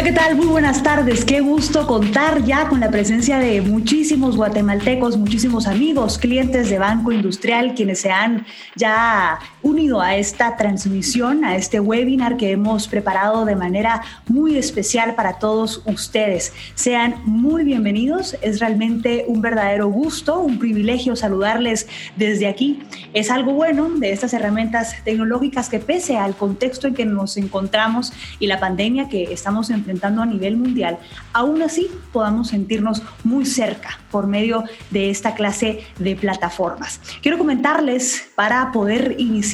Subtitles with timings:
[0.00, 0.34] Hola, ¿qué tal?
[0.34, 1.26] Muy buenas tardes.
[1.26, 7.12] Qué gusto contar ya con la presencia de muchísimos guatemaltecos, muchísimos amigos, clientes de Banco
[7.12, 13.44] Industrial, quienes se han ya unido a esta transmisión, a este webinar que hemos preparado
[13.44, 16.52] de manera muy especial para todos ustedes.
[16.74, 18.36] Sean muy bienvenidos.
[18.40, 22.80] Es realmente un verdadero gusto, un privilegio saludarles desde aquí.
[23.12, 28.12] Es algo bueno de estas herramientas tecnológicas que pese al contexto en que nos encontramos
[28.38, 30.98] y la pandemia que estamos en enfrentando a nivel mundial,
[31.32, 37.00] aún así podamos sentirnos muy cerca por medio de esta clase de plataformas.
[37.22, 39.49] Quiero comentarles para poder iniciar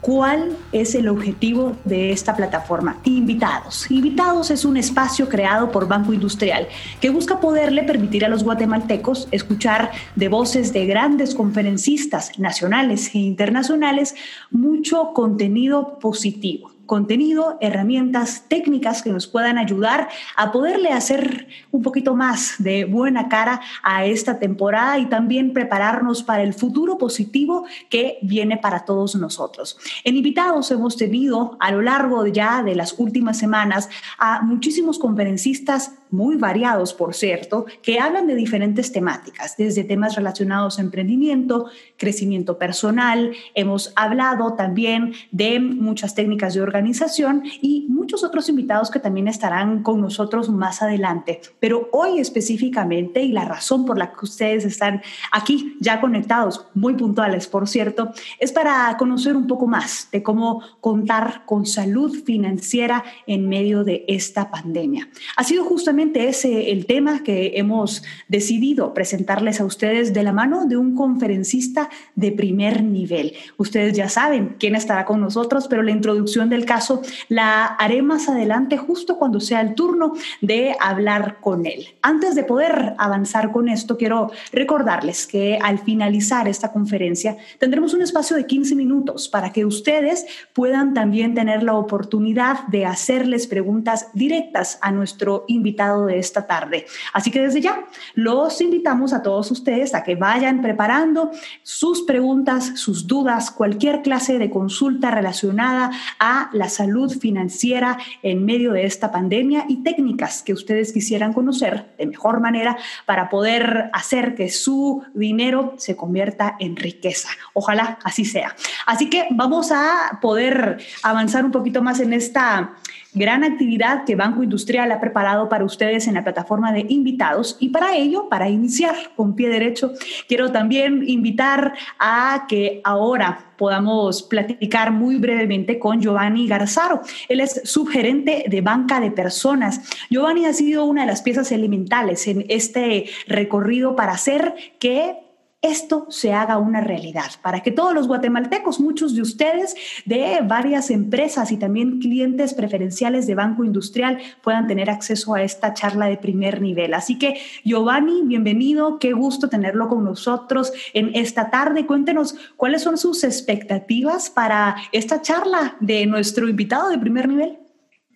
[0.00, 2.98] ¿Cuál es el objetivo de esta plataforma?
[3.04, 3.90] Invitados.
[3.90, 6.68] Invitados es un espacio creado por Banco Industrial
[7.00, 13.18] que busca poderle permitir a los guatemaltecos escuchar de voces de grandes conferencistas nacionales e
[13.18, 14.14] internacionales
[14.50, 22.14] mucho contenido positivo contenido, herramientas técnicas que nos puedan ayudar a poderle hacer un poquito
[22.14, 28.18] más de buena cara a esta temporada y también prepararnos para el futuro positivo que
[28.22, 29.78] viene para todos nosotros.
[30.04, 35.92] En invitados hemos tenido a lo largo ya de las últimas semanas a muchísimos conferencistas
[36.10, 42.58] muy variados, por cierto, que hablan de diferentes temáticas, desde temas relacionados a emprendimiento, crecimiento
[42.58, 49.28] personal, hemos hablado también de muchas técnicas de organización y muchos otros invitados que también
[49.28, 51.40] estarán con nosotros más adelante.
[51.60, 56.94] Pero hoy específicamente, y la razón por la que ustedes están aquí ya conectados, muy
[56.94, 63.04] puntuales, por cierto, es para conocer un poco más de cómo contar con salud financiera
[63.26, 65.08] en medio de esta pandemia.
[65.36, 70.66] Ha sido justamente ese el tema que hemos decidido presentarles a ustedes de la mano
[70.66, 73.32] de un conferencista de primer nivel.
[73.56, 78.28] Ustedes ya saben quién estará con nosotros, pero la introducción del caso la haré más
[78.28, 81.86] adelante, justo cuando sea el turno de hablar con él.
[82.02, 88.02] Antes de poder avanzar con esto, quiero recordarles que al finalizar esta conferencia tendremos un
[88.02, 94.08] espacio de 15 minutos para que ustedes puedan también tener la oportunidad de hacerles preguntas
[94.14, 96.86] directas a nuestro invitado de esta tarde.
[97.12, 101.30] Así que desde ya los invitamos a todos ustedes a que vayan preparando
[101.62, 108.72] sus preguntas, sus dudas, cualquier clase de consulta relacionada a la salud financiera en medio
[108.72, 114.34] de esta pandemia y técnicas que ustedes quisieran conocer de mejor manera para poder hacer
[114.34, 117.28] que su dinero se convierta en riqueza.
[117.52, 118.54] Ojalá así sea.
[118.86, 122.74] Así que vamos a poder avanzar un poquito más en esta
[123.16, 127.70] gran actividad que Banco Industrial ha preparado para ustedes en la plataforma de invitados y
[127.70, 129.92] para ello, para iniciar con pie derecho,
[130.28, 137.00] quiero también invitar a que ahora podamos platicar muy brevemente con Giovanni Garzaro.
[137.28, 139.80] Él es subgerente de banca de personas.
[140.10, 145.25] Giovanni ha sido una de las piezas elementales en este recorrido para hacer que
[145.62, 149.74] esto se haga una realidad, para que todos los guatemaltecos, muchos de ustedes
[150.04, 155.74] de varias empresas y también clientes preferenciales de Banco Industrial puedan tener acceso a esta
[155.74, 156.94] charla de primer nivel.
[156.94, 161.86] Así que, Giovanni, bienvenido, qué gusto tenerlo con nosotros en esta tarde.
[161.86, 167.58] Cuéntenos cuáles son sus expectativas para esta charla de nuestro invitado de primer nivel.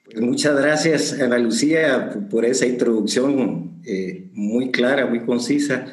[0.05, 5.87] Pues muchas gracias, Ana Lucía, por esa introducción eh, muy clara, muy concisa.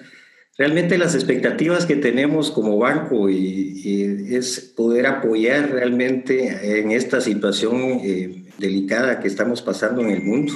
[0.57, 8.01] Realmente las expectativas que tenemos como banco y, es poder apoyar realmente en esta situación
[8.03, 10.53] eh, delicada que estamos pasando en el mundo,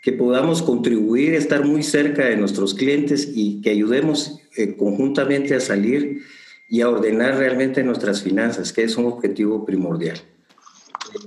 [0.00, 5.60] que podamos contribuir, estar muy cerca de nuestros clientes y que ayudemos eh, conjuntamente a
[5.60, 6.22] salir
[6.68, 10.18] y a ordenar realmente nuestras finanzas, que es un objetivo primordial.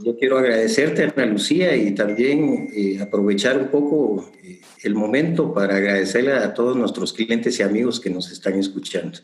[0.04, 5.78] Yo quiero agradecerte, Ana Lucía, y también eh, aprovechar un poco eh, el momento para
[5.78, 9.20] agradecerle a todos nuestros clientes y amigos que nos están escuchando.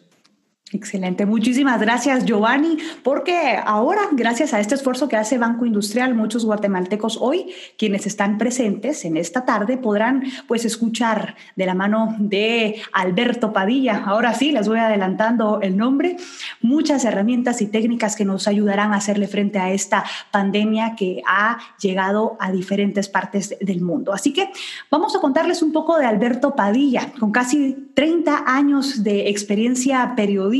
[0.71, 6.45] Excelente, muchísimas gracias Giovanni, porque ahora, gracias a este esfuerzo que hace Banco Industrial, muchos
[6.45, 12.79] guatemaltecos hoy, quienes están presentes en esta tarde, podrán pues escuchar de la mano de
[12.93, 16.17] Alberto Padilla, ahora sí, les voy adelantando el nombre,
[16.61, 21.57] muchas herramientas y técnicas que nos ayudarán a hacerle frente a esta pandemia que ha
[21.81, 24.13] llegado a diferentes partes del mundo.
[24.13, 24.51] Así que
[24.91, 30.58] vamos a contarles un poco de Alberto Padilla, con casi 30 años de experiencia periodística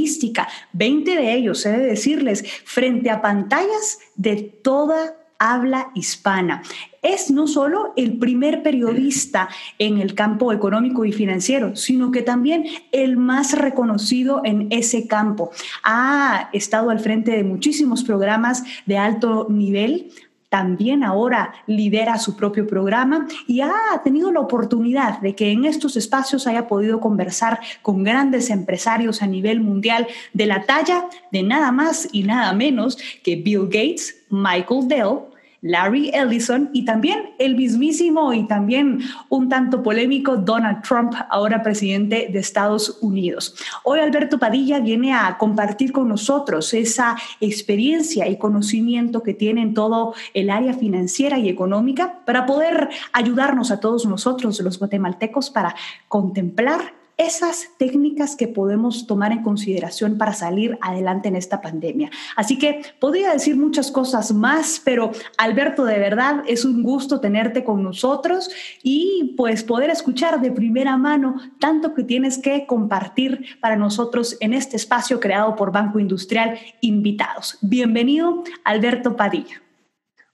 [0.73, 6.61] 20 de ellos, he de decirles, frente a pantallas de toda habla hispana.
[7.01, 9.47] Es no solo el primer periodista
[9.79, 15.51] en el campo económico y financiero, sino que también el más reconocido en ese campo.
[15.83, 20.11] Ha estado al frente de muchísimos programas de alto nivel,
[20.49, 23.71] también ahora lidera su propio programa y ha
[24.03, 29.27] tenido la oportunidad de que en estos espacios haya podido conversar con grandes empresarios a
[29.27, 34.87] nivel mundial de la talla de nada más y nada menos que Bill Gates, Michael
[34.87, 35.28] Dell,
[35.61, 42.29] Larry Ellison y también el mismísimo y también un tanto polémico Donald Trump, ahora presidente
[42.31, 43.55] de Estados Unidos.
[43.83, 49.73] Hoy Alberto Padilla viene a compartir con nosotros esa experiencia y conocimiento que tiene en
[49.73, 55.75] todo el área financiera y económica para poder ayudarnos a todos nosotros, los guatemaltecos, para
[56.07, 62.09] contemplar esas técnicas que podemos tomar en consideración para salir adelante en esta pandemia.
[62.37, 67.65] Así que podría decir muchas cosas más, pero Alberto, de verdad es un gusto tenerte
[67.65, 68.49] con nosotros
[68.81, 74.53] y pues poder escuchar de primera mano tanto que tienes que compartir para nosotros en
[74.53, 77.57] este espacio creado por Banco Industrial Invitados.
[77.61, 79.61] Bienvenido, Alberto Padilla.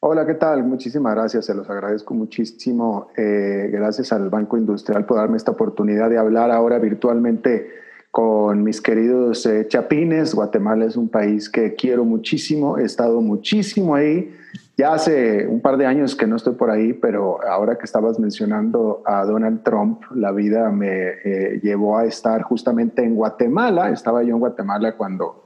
[0.07, 0.63] Hola, ¿qué tal?
[0.63, 3.07] Muchísimas gracias, se los agradezco muchísimo.
[3.18, 7.72] Eh, gracias al Banco Industrial por darme esta oportunidad de hablar ahora virtualmente
[8.12, 10.36] con mis queridos eh, chapines.
[10.36, 14.31] Guatemala es un país que quiero muchísimo, he estado muchísimo ahí.
[14.78, 18.19] Ya hace un par de años que no estoy por ahí, pero ahora que estabas
[18.19, 23.90] mencionando a Donald Trump, la vida me eh, llevó a estar justamente en Guatemala.
[23.90, 25.45] Estaba yo en Guatemala cuando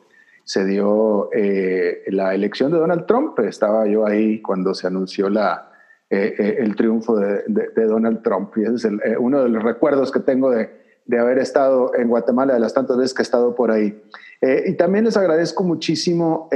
[0.49, 3.37] se dio eh, la elección de Donald Trump.
[3.37, 5.71] Estaba yo ahí cuando se anunció la,
[6.09, 7.43] eh, eh, el triunfo de,
[7.85, 8.57] Donald Trump.
[8.57, 10.71] Y ese es uno de los recuerdos que tengo de,
[11.05, 14.01] de, haber estado en Guatemala, de las tantas veces que he estado por ahí.
[14.41, 16.49] y también les agradezco muchísimo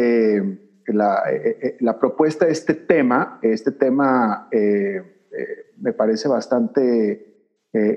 [0.87, 1.21] la,
[1.79, 3.37] la, propuesta de este tema.
[3.43, 4.49] Este tema
[5.77, 7.29] me parece bastante...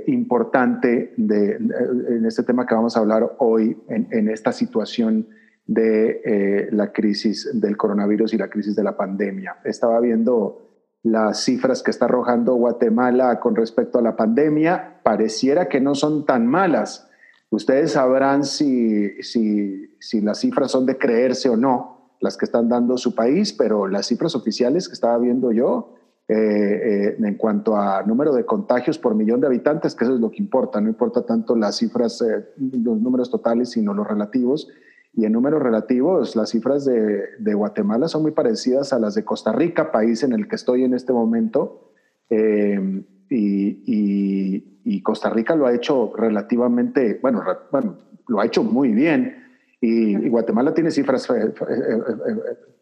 [0.09, 5.27] importante de, en este tema que vamos a hablar hoy, en, en esta situación
[5.67, 9.57] de eh, la crisis del coronavirus y la crisis de la pandemia.
[9.65, 10.63] Estaba viendo
[11.03, 16.25] las cifras que está arrojando Guatemala con respecto a la pandemia, pareciera que no son
[16.25, 17.09] tan malas.
[17.51, 22.69] Ustedes sabrán si, si, si las cifras son de creerse o no, las que están
[22.69, 25.95] dando su país, pero las cifras oficiales que estaba viendo yo,
[26.29, 30.21] eh, eh, en cuanto a número de contagios por millón de habitantes, que eso es
[30.21, 32.25] lo que importa, no importa tanto las cifras,
[32.57, 34.69] los números totales, sino los relativos,
[35.17, 39.51] y en números relativos, las cifras de, Guatemala son muy parecidas a las de Costa
[39.51, 41.91] Rica, país en el que estoy en este momento.
[42.29, 47.43] Eh, y, Costa Rica lo ha hecho relativamente, bueno,
[47.73, 47.97] bueno
[48.29, 49.43] lo ha hecho muy bien.
[49.81, 51.99] Y, Guatemala tiene cifras eh, eh,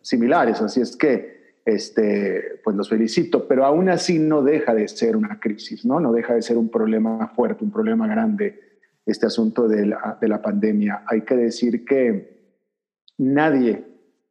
[0.01, 5.17] similares, así es que este, pues los felicito, pero aún así no deja de ser
[5.17, 6.01] una crisis, ¿no?
[6.01, 8.74] No deja de ser un problema fuerte, un problema grande
[9.07, 11.05] este asunto de la, de la pandemia.
[11.07, 12.53] Hay que decir que
[13.19, 13.85] nadie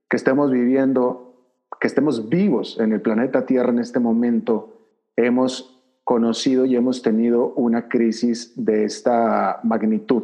[0.10, 6.66] que estemos viviendo, que estemos vivos en el planeta Tierra en este momento, hemos conocido
[6.66, 10.24] y hemos tenido una crisis de esta magnitud.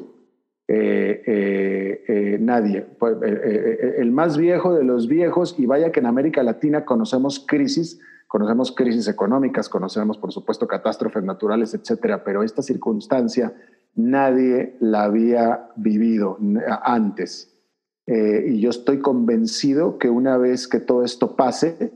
[0.72, 2.82] Eh, eh, eh, nadie.
[2.82, 8.00] Pues, el más viejo de los viejos, y vaya que en América Latina conocemos crisis,
[8.28, 13.52] conocemos crisis económicas, conocemos por supuesto catástrofes naturales, etcétera, pero esta circunstancia
[13.96, 16.38] nadie la había vivido
[16.84, 17.56] antes.
[18.06, 21.94] Eh, y yo estoy convencido que una vez que todo esto pase,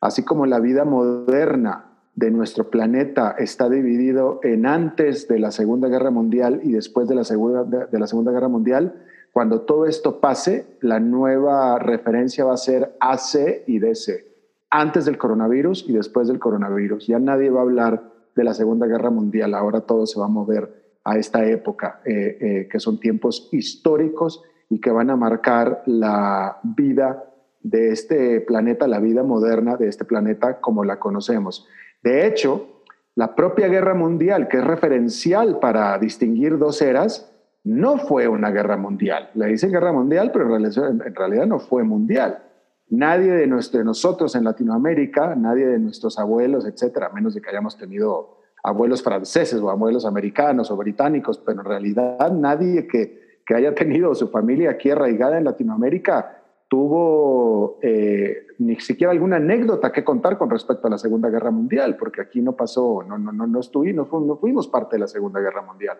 [0.00, 5.88] así como la vida moderna de nuestro planeta está dividido en antes de la Segunda
[5.88, 10.20] Guerra Mundial y después de la Segunda, de la segunda Guerra Mundial, cuando todo esto
[10.20, 14.24] pase, la nueva referencia va a ser AC y DC,
[14.70, 17.06] antes del coronavirus y después del coronavirus.
[17.08, 20.28] Ya nadie va a hablar de la Segunda Guerra Mundial, ahora todo se va a
[20.28, 25.82] mover a esta época, eh, eh, que son tiempos históricos y que van a marcar
[25.86, 27.24] la vida
[27.62, 31.66] de este planeta, la vida moderna de este planeta como la conocemos.
[32.02, 32.82] De hecho,
[33.14, 37.30] la propia guerra mundial, que es referencial para distinguir dos eras,
[37.64, 39.30] no fue una guerra mundial.
[39.34, 42.42] Le dicen guerra mundial, pero en realidad no fue mundial.
[42.90, 47.78] Nadie de, de nosotros en Latinoamérica, nadie de nuestros abuelos, etcétera, menos de que hayamos
[47.78, 53.74] tenido abuelos franceses o abuelos americanos o británicos, pero en realidad nadie que, que haya
[53.74, 60.38] tenido su familia aquí arraigada en Latinoamérica tuvo eh, ni siquiera alguna anécdota que contar
[60.38, 63.60] con respecto a la Segunda Guerra Mundial, porque aquí no pasó, no, no, no, no,
[63.60, 65.98] estuvimos, no fuimos parte de la Segunda Guerra Mundial.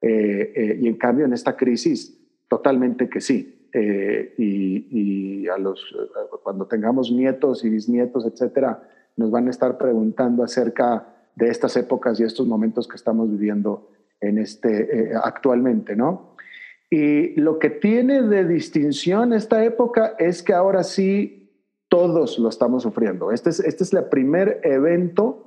[0.00, 2.18] Eh, eh, y en cambio en esta crisis,
[2.48, 3.68] totalmente que sí.
[4.38, 5.94] y, y a los,
[6.42, 8.82] cuando tengamos nietos y bisnietos, etcétera,
[9.16, 13.88] nos van a estar preguntando acerca de estas épocas y estos momentos que estamos viviendo
[14.20, 16.34] en este, eh, actualmente, ¿no?
[16.90, 21.52] Y lo que tiene de distinción esta época es que ahora sí
[21.88, 23.32] todos lo estamos sufriendo.
[23.32, 25.46] Este es, este es el primer evento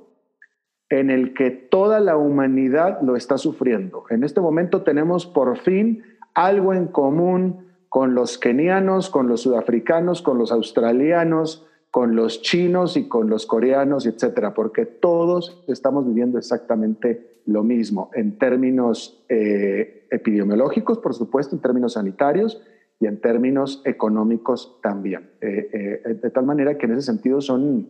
[0.90, 4.04] en el que toda la humanidad lo está sufriendo.
[4.10, 6.02] En este momento tenemos por fin
[6.34, 12.96] algo en común con los kenianos, con los sudafricanos, con los australianos, con los chinos
[12.96, 20.06] y con los coreanos, etcétera, porque todos estamos viviendo exactamente lo mismo en términos eh,
[20.10, 22.62] epidemiológicos, por supuesto, en términos sanitarios
[23.00, 25.30] y en términos económicos también.
[25.40, 27.88] Eh, eh, de tal manera que en ese sentido son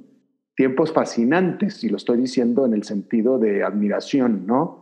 [0.57, 4.81] tiempos fascinantes, y lo estoy diciendo en el sentido de admiración, ¿no?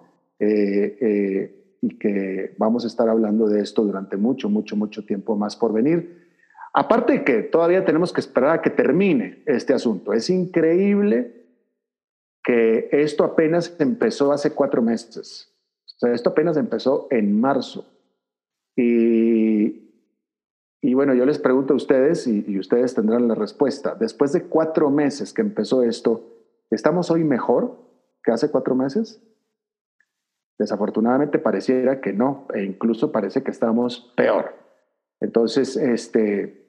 [1.80, 5.72] y que vamos a estar hablando de esto durante mucho, mucho, mucho tiempo más por
[5.72, 6.27] venir.
[6.78, 10.12] Aparte de que todavía tenemos que esperar a que termine este asunto.
[10.12, 11.44] Es increíble
[12.44, 15.52] que esto apenas empezó hace cuatro meses.
[15.97, 17.85] O sea, esto apenas empezó en marzo.
[18.76, 19.88] Y,
[20.94, 23.97] bueno, yo les pregunto a ustedes y, y ustedes tendrán la respuesta.
[23.97, 26.30] Después de cuatro meses que empezó esto,
[26.70, 27.76] ¿estamos hoy mejor
[28.23, 29.20] que hace cuatro meses?
[30.61, 34.54] Desafortunadamente pareciera que no, e incluso parece que estamos peor.
[35.20, 36.67] Entonces, este,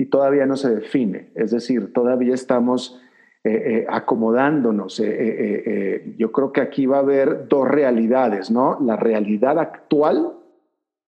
[0.00, 2.98] y todavía no se define, es decir, todavía estamos
[3.44, 4.98] eh, eh, acomodándonos.
[4.98, 8.78] Eh, yo creo que aquí va a haber dos realidades, ¿no?
[8.80, 10.32] La realidad actual,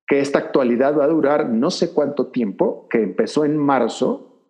[0.07, 4.43] que esta actualidad va a durar no sé cuánto tiempo, que empezó en marzo,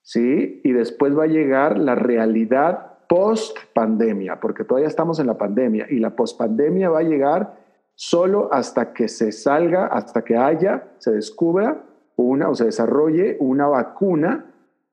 [0.00, 0.62] ¿sí?
[0.64, 5.88] Y después va a llegar la realidad post pandemia, porque todavía estamos en la pandemia
[5.90, 7.58] y la post pandemia va a llegar
[7.94, 11.84] solo hasta que se salga, hasta que haya, se descubra
[12.16, 14.46] una o se desarrolle una vacuna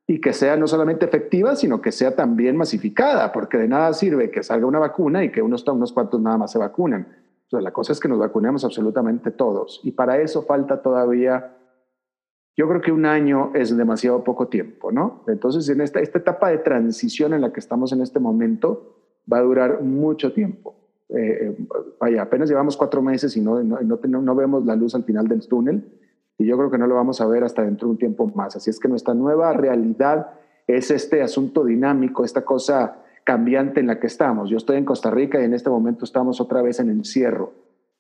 [0.07, 4.29] y que sea no solamente efectiva, sino que sea también masificada, porque de nada sirve
[4.29, 7.07] que salga una vacuna y que unos, unos cuantos nada más se vacunan.
[7.43, 9.79] Entonces, la cosa es que nos vacunemos absolutamente todos.
[9.83, 11.55] Y para eso falta todavía,
[12.57, 15.23] yo creo que un año es demasiado poco tiempo, ¿no?
[15.27, 18.97] Entonces, en esta, esta etapa de transición en la que estamos en este momento,
[19.31, 20.75] va a durar mucho tiempo.
[21.09, 21.55] Eh,
[22.07, 25.27] eh, apenas llevamos cuatro meses y no, no, no, no, vemos la luz al final
[25.27, 26.00] del túnel
[26.41, 28.55] y yo creo que no lo vamos a ver hasta dentro de un tiempo más.
[28.55, 30.31] Así es que nuestra nueva realidad
[30.65, 34.50] es este asunto dinámico, esta cosa cambiante en la que estamos.
[34.50, 37.53] Yo estoy en Costa Rica y en este momento estamos otra vez en encierro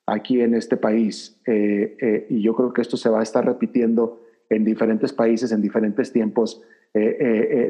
[0.07, 4.19] aquí en este país eh, y yo creo que esto se va a estar repitiendo
[4.49, 6.61] en diferentes países, en diferentes tiempos,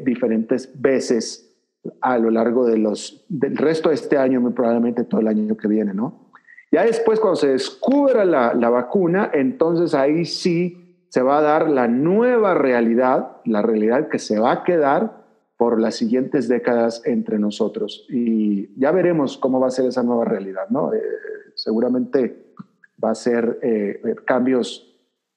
[0.04, 1.52] diferentes veces
[2.02, 5.56] a lo largo de los, del resto de este año, muy probablemente todo el año
[5.58, 6.21] que viene, ¿no?
[6.72, 11.70] Ya después, cuando se descubra la, la vacuna, entonces ahí sí se va a dar
[11.70, 15.22] la nueva realidad, la realidad que se va a quedar
[15.58, 18.08] por las siguientes décadas entre nosotros.
[18.10, 20.94] Y ya veremos cómo va a ser esa nueva realidad, ¿no?
[20.94, 21.02] Eh,
[21.54, 22.54] seguramente
[23.04, 24.88] va a ser eh, cambios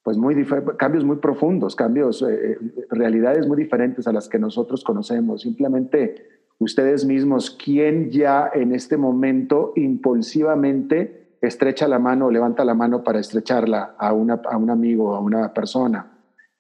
[0.05, 0.47] pues muy
[0.79, 2.59] cambios muy profundos, cambios, eh,
[2.91, 5.43] realidades muy diferentes a las que nosotros conocemos.
[5.43, 6.27] Simplemente
[6.59, 13.21] ustedes mismos, ¿quién ya en este momento impulsivamente estrecha la mano levanta la mano para
[13.21, 16.11] estrecharla a, una, a un amigo, a una persona?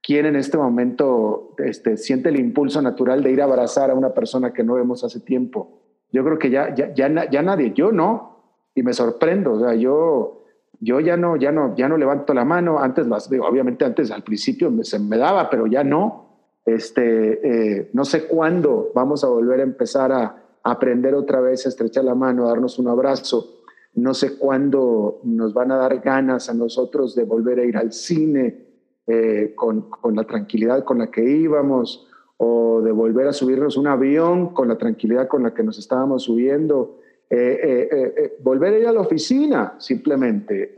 [0.02, 4.12] ¿Quién en este momento este, siente el impulso natural de ir a abrazar a una
[4.12, 5.80] persona que no vemos hace tiempo?
[6.12, 10.44] Yo creo que ya, ya, ya, nadie, yo no, y me sorprendo, o sea, yo,
[10.78, 14.22] yo ya no, ya no, ya no levanto la mano, antes las, obviamente antes al
[14.22, 16.24] principio me, se me daba, pero ya no,
[16.64, 21.68] este, eh, no sé cuándo vamos a volver a empezar a, aprender otra vez a
[21.68, 23.63] estrechar la mano, a darnos un abrazo.
[23.94, 27.92] No sé cuándo nos van a dar ganas a nosotros de volver a ir al
[27.92, 28.66] cine
[29.06, 33.86] eh, con, con, la tranquilidad con la que íbamos o de volver a subirnos un
[33.86, 37.00] avión con la tranquilidad con la que nos estábamos subiendo.
[37.30, 40.74] Eh, volver a ir a la oficina, simplemente.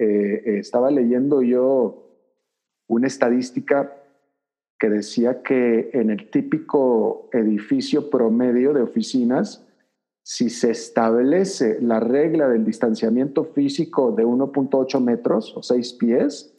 [0.59, 2.07] estaba leyendo yo
[2.87, 3.93] una estadística
[4.79, 9.66] que decía que en el típico edificio promedio de oficinas,
[10.29, 16.53] si se establece la regla del distanciamiento físico de 1.8 metros o 6 pies,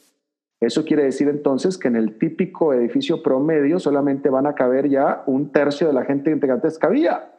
[0.61, 5.21] eso quiere decir entonces que en el típico edificio promedio solamente van a caber ya
[5.27, 7.29] un tercio de la gente que antes cabía,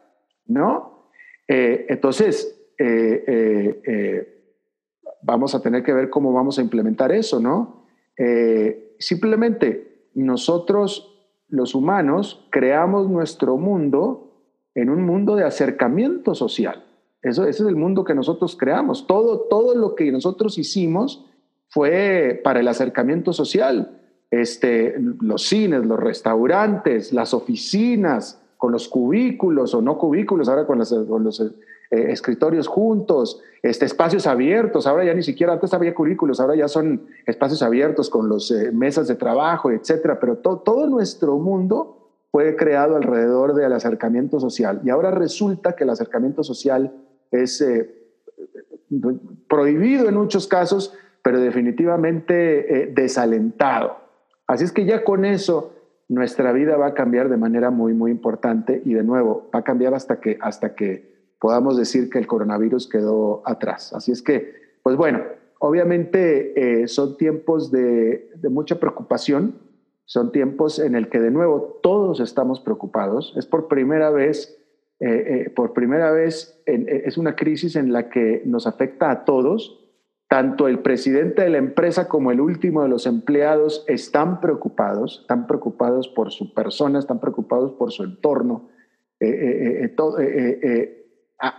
[0.45, 1.09] ¿no?
[1.47, 4.53] Eh, entonces, eh, eh,
[5.23, 7.87] vamos a tener que ver cómo vamos a implementar eso, ¿no?
[8.99, 14.28] simplemente nosotros, los humanos, creamos nuestro mundo
[14.75, 16.85] en un mundo de acercamiento social.
[17.21, 19.07] Eso, ese es el mundo que nosotros creamos.
[19.07, 21.25] Todo, todo lo que nosotros hicimos
[21.67, 23.99] fue para el acercamiento social.
[24.31, 30.83] Este, los cines, los restaurantes, las oficinas, con los cubículos o no cubículos, ahora con,
[31.07, 31.51] con los eh,
[31.91, 37.07] escritorios juntos, este, espacios abiertos, ahora ya ni siquiera, antes había currículos, ahora ya son
[37.25, 41.98] espacios abiertos con los eh, mesas de trabajo, etcétera, pero todo nuestro mundo
[42.31, 46.93] fue creado alrededor del acercamiento social y ahora resulta que el acercamiento social
[47.31, 47.95] es eh,
[49.47, 50.93] prohibido en muchos casos,
[51.23, 53.97] pero definitivamente eh, desalentado.
[54.47, 55.73] Así es que ya con eso
[56.07, 59.63] nuestra vida va a cambiar de manera muy, muy importante y de nuevo va a
[59.63, 63.93] cambiar hasta que, hasta que podamos decir que el coronavirus quedó atrás.
[63.93, 65.21] Así es que, pues bueno,
[65.59, 69.55] obviamente eh, son tiempos de, mucha preocupación,
[70.09, 73.33] son tiempos en el que de nuevo todos estamos preocupados.
[73.37, 74.57] Es por primera vez,
[74.99, 79.79] eh, por primera vez es una crisis en la que nos afecta a todos
[80.29, 85.47] tanto el presidente de la empresa como el último de los empleados están preocupados, están
[85.47, 88.69] preocupados por su persona, están preocupados por su entorno.
[89.19, 89.89] Eh,
[90.19, 91.05] eh, eh,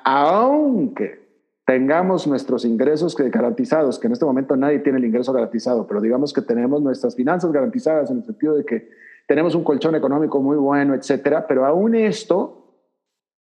[0.05, 1.30] aunque
[1.71, 6.33] tengamos nuestros ingresos garantizados, que en este momento nadie tiene el ingreso garantizado, pero digamos
[6.33, 8.89] que tenemos nuestras finanzas garantizadas en el sentido de que
[9.29, 12.75] tenemos un colchón económico muy bueno, etcétera, pero aún esto,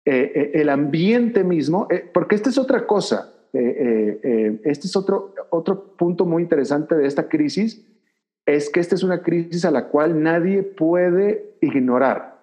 [0.04, 5.96] el ambiente mismo, porque esta es otra cosa, eh, eh, eh, este es otro, otro
[5.96, 7.82] punto muy interesante de esta crisis,
[8.44, 12.38] es que esta es una crisis a la cual nadie puede ignorar.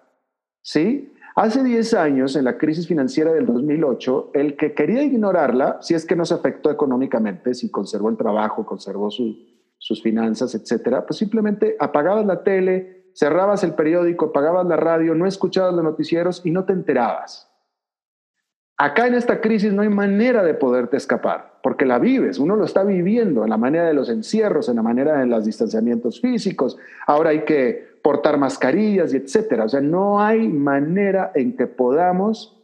[0.63, 1.13] ¿Sí?
[1.39, 6.03] Hace 10 años, en la crisis financiera del 2008, el que quería ignorarla, si es
[6.03, 11.75] que no se afectó económicamente, si conservó el trabajo, conservó sus finanzas, etcétera, pues simplemente
[11.79, 16.65] apagabas la tele, cerrabas el periódico, apagabas la radio, no escuchabas los noticieros y no
[16.65, 17.46] te enterabas.
[18.79, 22.63] Acá en esta crisis no hay manera de poderte escapar, porque la vives, uno lo
[22.63, 26.77] está viviendo en la manera de los encierros, en la manera de los distanciamientos físicos,
[27.07, 29.65] ahora hay que portar mascarillas y etcétera.
[29.65, 32.63] O sea, no hay manera en que podamos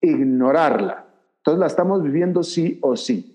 [0.00, 1.06] ignorarla.
[1.38, 3.30] Entonces la estamos viviendo sí o sí.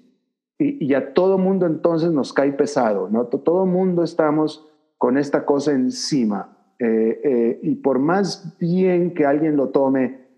[0.59, 3.25] Y, a todo mundo entonces nos cae pesado, ¿no?
[3.27, 6.57] Todo mundo estamos con esta cosa encima.
[6.79, 10.28] Eh, eh, y por más bien que alguien lo tome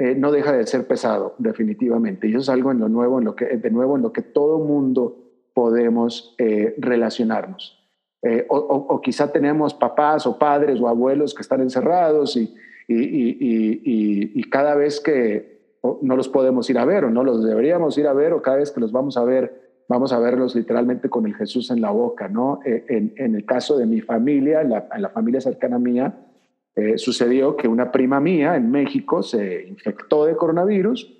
[0.00, 2.26] eh, no deja de ser pesado, definitivamente.
[2.26, 4.22] Y eso es algo en lo nuevo, en lo que, de nuevo, en lo que
[4.22, 5.18] todo mundo
[5.52, 7.86] podemos eh, relacionarnos.
[8.22, 12.54] Eh, o, quizá tenemos papás o padres o abuelos que están encerrados y,
[12.88, 18.06] y, cada vez que no los podemos ir a ver o no los deberíamos ir
[18.06, 21.26] a ver o cada vez que los vamos a ver, vamos a verlos literalmente con
[21.26, 22.60] el Jesús en la boca, ¿no?
[22.64, 26.29] En, el caso de mi familia, en la familia cercana mía,
[26.76, 31.12] eh, sucedió que una prima mía en México se infectó de coronavirus,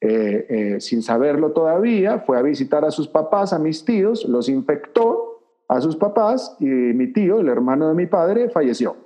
[0.00, 4.48] eh, eh, sin saberlo todavía, fue a visitar a sus papás, a mis tíos, los
[4.50, 8.96] infectó a sus papás y mi tío, el hermano de mi padre, falleció.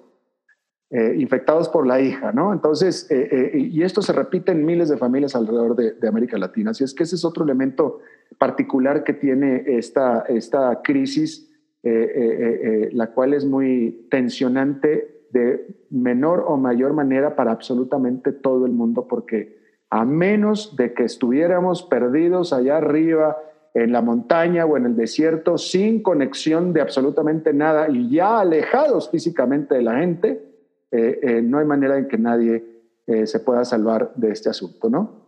[1.17, 2.53] infectados por la hija, ¿no?
[2.53, 6.73] Entonces, y esto se repite en miles de familias alrededor de, América Latina.
[6.73, 8.01] Así es que ese es otro elemento
[8.37, 11.51] particular que tiene esta, esta crisis,
[11.83, 19.09] la cual es muy tensionante de menor o mayor manera para absolutamente todo el mundo,
[19.09, 23.39] porque a menos de que estuviéramos perdidos allá arriba
[23.75, 29.11] en la montaña o en el desierto, sin conexión de absolutamente nada y ya alejados
[29.11, 30.43] físicamente de la gente,
[30.91, 32.65] eh, eh, no hay manera en que nadie
[33.07, 35.23] eh, se pueda salvar de este asunto, ¿no?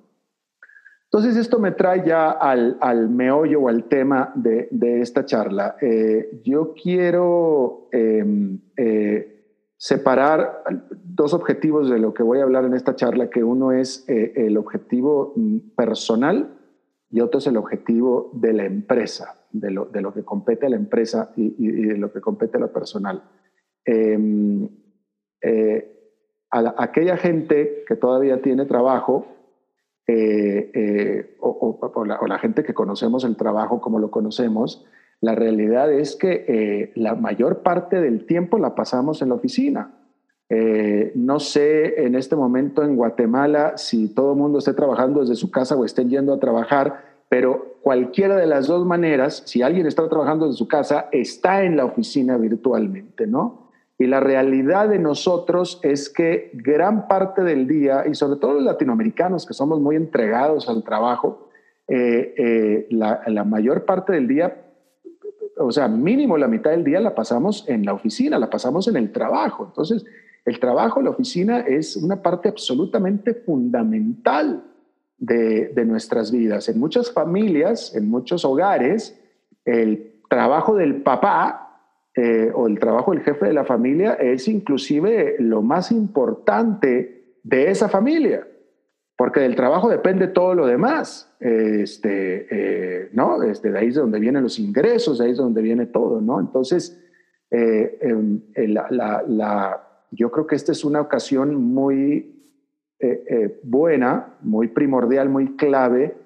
[1.04, 5.76] Entonces esto me trae ya al, al meollo o al tema de, de esta charla.
[6.42, 8.58] yo quiero em,
[9.76, 14.04] separar dos objetivos de lo que voy a hablar en esta charla, que uno es
[14.08, 16.58] eh, el objetivo mm, personal
[17.10, 20.70] y otro es el objetivo de la empresa, de lo, de lo que compete a
[20.70, 23.22] la empresa y, de lo que compete a la personal.
[23.84, 24.68] Em,
[25.42, 25.90] eh,
[26.50, 29.26] a aquella gente que todavía tiene trabajo,
[30.06, 34.86] eh, la, o la gente que conocemos el trabajo como lo conocemos,
[35.24, 39.94] la realidad es que eh, la mayor parte del tiempo la pasamos en la oficina.
[40.50, 45.34] Eh, no sé en este momento en Guatemala si todo el mundo esté trabajando desde
[45.34, 49.86] su casa o estén yendo a trabajar, pero cualquiera de las dos maneras, si alguien
[49.86, 53.70] está trabajando desde su casa, está en la oficina virtualmente, ¿no?
[53.98, 58.64] Y la realidad de nosotros es que gran parte del día, y sobre todo los
[58.64, 61.48] latinoamericanos que somos muy entregados al trabajo,
[61.88, 64.63] eh, la, la mayor parte del día
[65.56, 68.96] o sea, mínimo la mitad del día la pasamos en la oficina, la pasamos en
[68.96, 69.64] el trabajo.
[69.66, 70.04] Entonces,
[70.44, 74.64] el trabajo, la oficina es una parte absolutamente fundamental
[75.18, 76.68] de, nuestras vidas.
[76.68, 79.18] En muchas familias, en muchos hogares,
[79.64, 81.80] el trabajo del papá
[82.14, 87.70] eh, o el trabajo del jefe de la familia es inclusive lo más importante de
[87.70, 88.46] esa familia
[89.16, 91.32] porque del trabajo depende todo lo demás.
[91.40, 93.42] Este, eh, ¿no?
[93.42, 96.40] Este, de ahí es donde vienen los ingresos, de ahí es donde viene todo, ¿no?
[96.40, 97.00] Entonces,
[97.50, 102.34] eh, em, la, yo creo que esta es una ocasión muy
[103.00, 106.16] eh, eh, buena, muy primordial, muy clave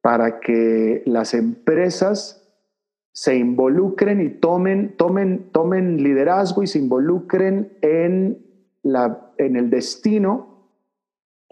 [0.00, 2.46] para que las empresas
[3.12, 8.38] se involucren y tomen, tomen, tomen liderazgo y se involucren en,
[8.82, 10.47] la, en el destino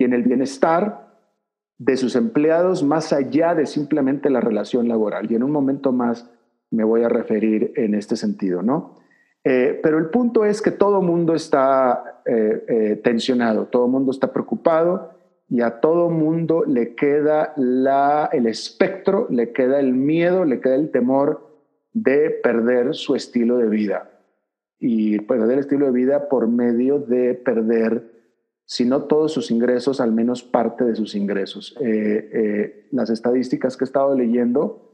[0.05, 1.07] en el bienestar
[1.79, 5.31] de sus empleados más allá de simplemente la relación laboral.
[5.31, 6.31] Y en un momento más
[6.71, 8.97] me voy a referir en este sentido, ¿no?
[9.45, 14.33] Eh, pero el punto es que todo mundo está eh, eh, tensionado, todo mundo está
[14.33, 15.13] preocupado
[15.49, 20.75] y a todo mundo le queda la, el espectro, le queda el miedo, le queda
[20.75, 21.47] el temor
[21.93, 24.11] de perder su estilo de vida.
[24.81, 28.16] Y perder el estilo de vida por medio de perder,
[28.67, 31.75] si no todos sus ingresos, al menos parte de sus ingresos.
[32.91, 34.87] las estadísticas que he estado leyendo,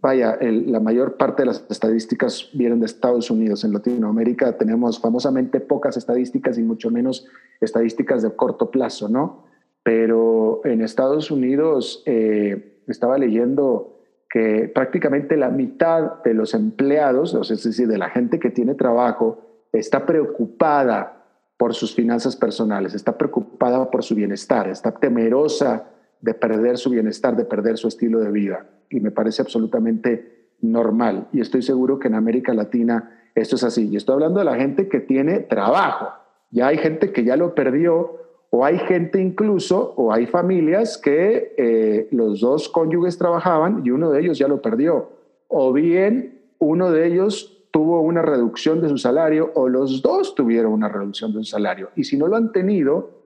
[0.00, 3.64] vaya, la mayor parte de las estadísticas vienen de Estados Unidos.
[3.64, 7.26] En Latinoamérica tenemos famosamente pocas estadísticas y mucho menos
[7.60, 9.44] estadísticas de corto plazo, ¿no?
[9.82, 17.64] Pero en Estados Unidos eh, estaba leyendo que prácticamente la mitad de los empleados, es
[17.64, 21.19] decir, de la gente que tiene trabajo, está preocupada
[21.60, 25.90] por sus finanzas personales, está preocupada por su bienestar, está temerosa
[26.22, 31.28] de perder su bienestar, de perder su estilo de vida y me parece absolutamente normal.
[31.34, 33.90] Y estoy seguro que en América Latina esto es así.
[33.90, 36.08] Y estoy hablando de la gente que tiene trabajo.
[36.50, 38.16] Ya hay gente que ya lo perdió
[38.48, 44.10] o hay gente incluso o hay familias que eh, los dos cónyuges trabajaban y uno
[44.10, 45.10] de ellos ya lo perdió.
[45.48, 50.72] O bien uno de ellos tuvo una reducción de su salario o los dos tuvieron
[50.72, 51.90] una reducción de su salario.
[51.96, 53.20] Y si no lo han tenido,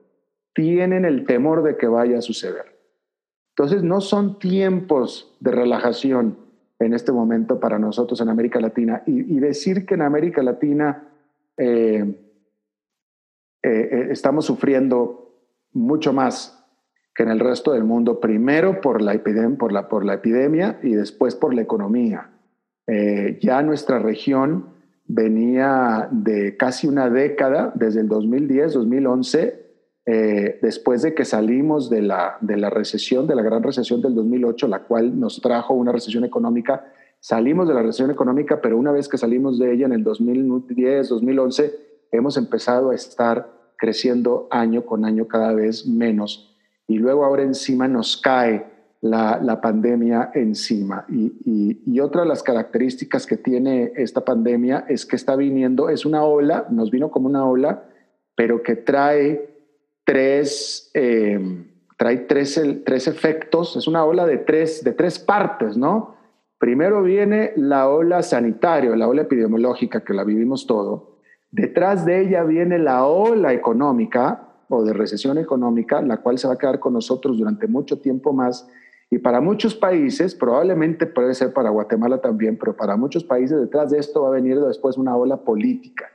[0.53, 2.75] tienen el temor de que vaya a suceder.
[3.49, 6.37] Entonces, no son tiempos de relajación
[6.79, 9.01] en este momento para nosotros en América Latina.
[9.05, 11.07] Y, decir que en América Latina
[11.57, 12.03] eh,
[13.63, 15.39] eh, eh, estamos sufriendo
[15.71, 16.63] mucho más
[17.13, 19.17] que en el resto del mundo, primero por la,
[19.57, 22.34] por la, por la epidemia y después por la economía.
[22.87, 24.75] Ya nuestra región
[25.07, 29.65] venía de casi una década, desde el 2010, 2011,
[30.07, 34.13] eh, después de que salimos de la, de la recesión, de la gran recesión del
[34.15, 36.85] 2008, la cual nos trajo una recesión económica,
[37.19, 41.09] salimos de la recesión económica, pero una vez que salimos de ella en el 2010,
[41.09, 41.73] 2011,
[42.11, 46.55] hemos empezado a estar creciendo año con año cada vez menos.
[46.87, 51.05] Y luego ahora encima nos cae la, pandemia encima.
[51.09, 56.23] Y, otra de las características que tiene esta pandemia es que está viniendo, es una
[56.23, 57.83] ola, nos vino como una ola,
[58.35, 59.49] pero que trae
[60.03, 61.39] tres, eh,
[61.97, 66.15] trae tres, tres efectos, es una ola de tres, de tres partes, ¿no?
[66.57, 71.19] Primero viene la ola sanitaria, la ola epidemiológica que la vivimos todo.
[71.51, 76.55] Detrás de ella viene la ola económica o de recesión económica, la cual se va
[76.55, 78.67] a quedar con nosotros durante mucho tiempo más.
[79.09, 83.91] Y para muchos países, probablemente puede ser para Guatemala también, pero para muchos países detrás
[83.91, 86.09] de esto va a venir después una ola política,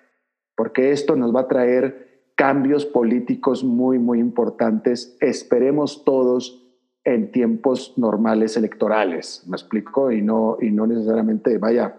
[0.57, 6.67] porque esto nos va a traer cambios políticos muy, muy importantes, esperemos todos
[7.05, 11.97] en tiempos normales electorales, me explico, y no, y no necesariamente vaya,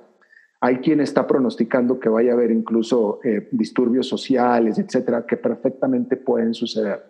[0.59, 6.17] hay quien está pronosticando que vaya a haber incluso eh, disturbios sociales, etcétera, que perfectamente
[6.17, 7.03] pueden suceder,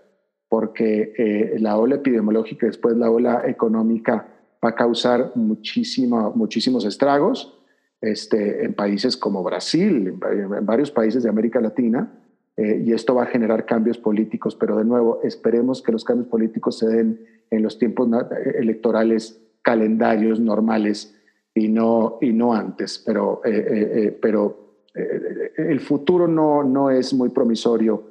[0.51, 4.27] porque eh, la ola epidemiológica y después la ola económica
[4.61, 7.57] va a causar muchísimos estragos
[8.01, 12.11] este, en países como Brasil, en varios países de América Latina,
[12.57, 16.27] eh, y esto va a generar cambios políticos, pero de nuevo, esperemos que los cambios
[16.27, 18.09] políticos se den en los tiempos
[18.53, 21.17] electorales, calendarios normales
[21.55, 24.57] y no, y no antes, pero, eh, pero
[24.93, 28.10] el futuro no, no es muy promisorio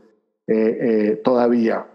[1.23, 1.87] todavía,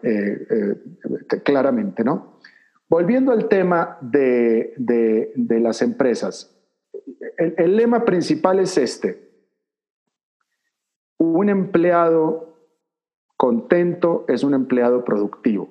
[1.43, 2.39] claramente, ¿no?
[2.87, 6.55] Volviendo al tema de, de, las empresas,
[7.37, 9.31] el, lema principal es este,
[11.17, 12.45] un empleado
[13.37, 15.69] contento es un empleado productivo.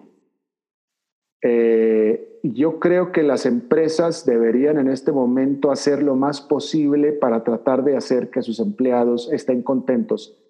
[1.43, 7.43] Eh, yo creo que las empresas deberían en este momento hacer lo más posible para
[7.43, 10.41] tratar de hacer que sus empleados estén contentos.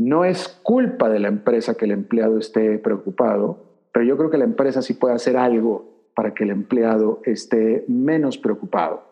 [0.00, 3.58] No es culpa de la empresa que el empleado esté preocupado,
[3.92, 7.84] pero yo creo que la empresa sí puede hacer algo para que el empleado esté
[7.86, 9.02] menos preocupado.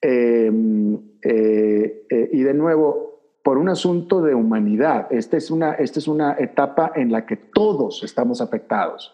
[0.00, 0.48] Eh,
[1.22, 5.08] eh, y de nuevo, por un asunto de humanidad.
[5.10, 9.12] Esta es una, esta es una etapa en la que todos estamos afectados.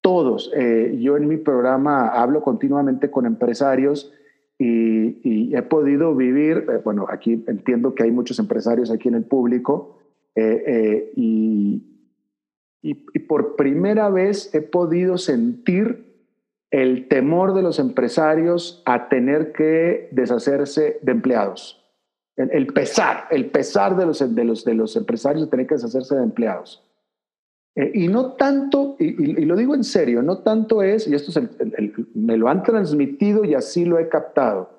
[0.00, 0.50] Todos.
[0.56, 4.12] Eh, yo en mi programa hablo continuamente con empresarios
[4.58, 10.00] y, he podido vivir, bueno, aquí entiendo que hay muchos empresarios aquí en el público
[10.36, 11.82] y,
[12.82, 16.04] y, por primera vez he podido sentir
[16.70, 21.80] el temor de los empresarios a tener que deshacerse de empleados.
[22.36, 26.16] El, pesar, el pesar de los, de, los, de los empresarios de tener que deshacerse
[26.16, 26.84] de empleados.
[27.76, 31.48] Eh, y no tanto, y, lo digo en serio, no tanto es, y esto es
[32.14, 34.70] me lo han transmitido y así lo he captado,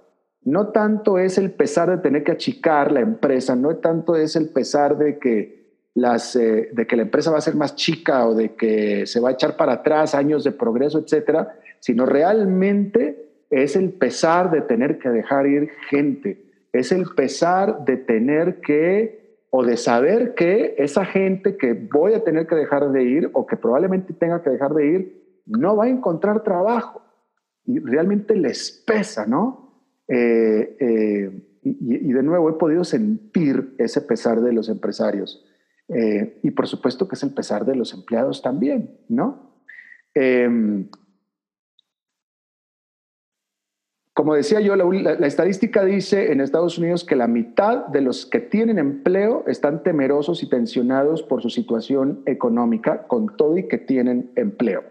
[0.46, 4.50] no tanto es el pesar de tener que achicar la empresa, no tanto es el
[4.50, 8.36] pesar de que las, eh, de que la empresa va a ser más chica o
[8.36, 13.76] de que se va a echar para atrás años de progreso, etcétera, sino realmente es
[13.76, 19.64] el pesar de tener que dejar ir gente, es el pesar de tener que o
[19.64, 23.56] de saber que esa gente que voy a tener que dejar de ir o que
[23.56, 27.02] probablemente tenga que dejar de ir no va a encontrar trabajo
[27.66, 29.65] y realmente les pesa, ¿no?
[30.08, 31.32] Eh, eh,
[31.64, 35.46] y, de nuevo he podido sentir ese pesar de los empresarios.
[35.88, 39.64] Eh, y por supuesto que es el pesar de los empleados también, ¿no?
[40.14, 40.88] Em,
[44.14, 48.40] como decía yo, la, estadística dice en Estados Unidos que la mitad de los que
[48.40, 54.32] tienen empleo están temerosos y tensionados por su situación económica, con todo y que tienen
[54.36, 54.84] empleo.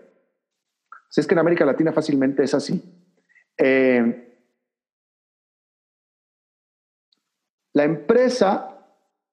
[1.09, 2.83] Si es que en América Latina fácilmente es así.
[7.75, 8.75] La empresa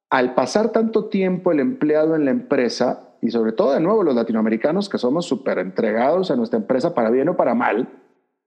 [0.10, 4.16] al pasar tanto tiempo el empleado en la empresa, y sobre todo de nuevo los
[4.16, 7.88] latinoamericanos que somos súper entregados a nuestra empresa para bien o para mal,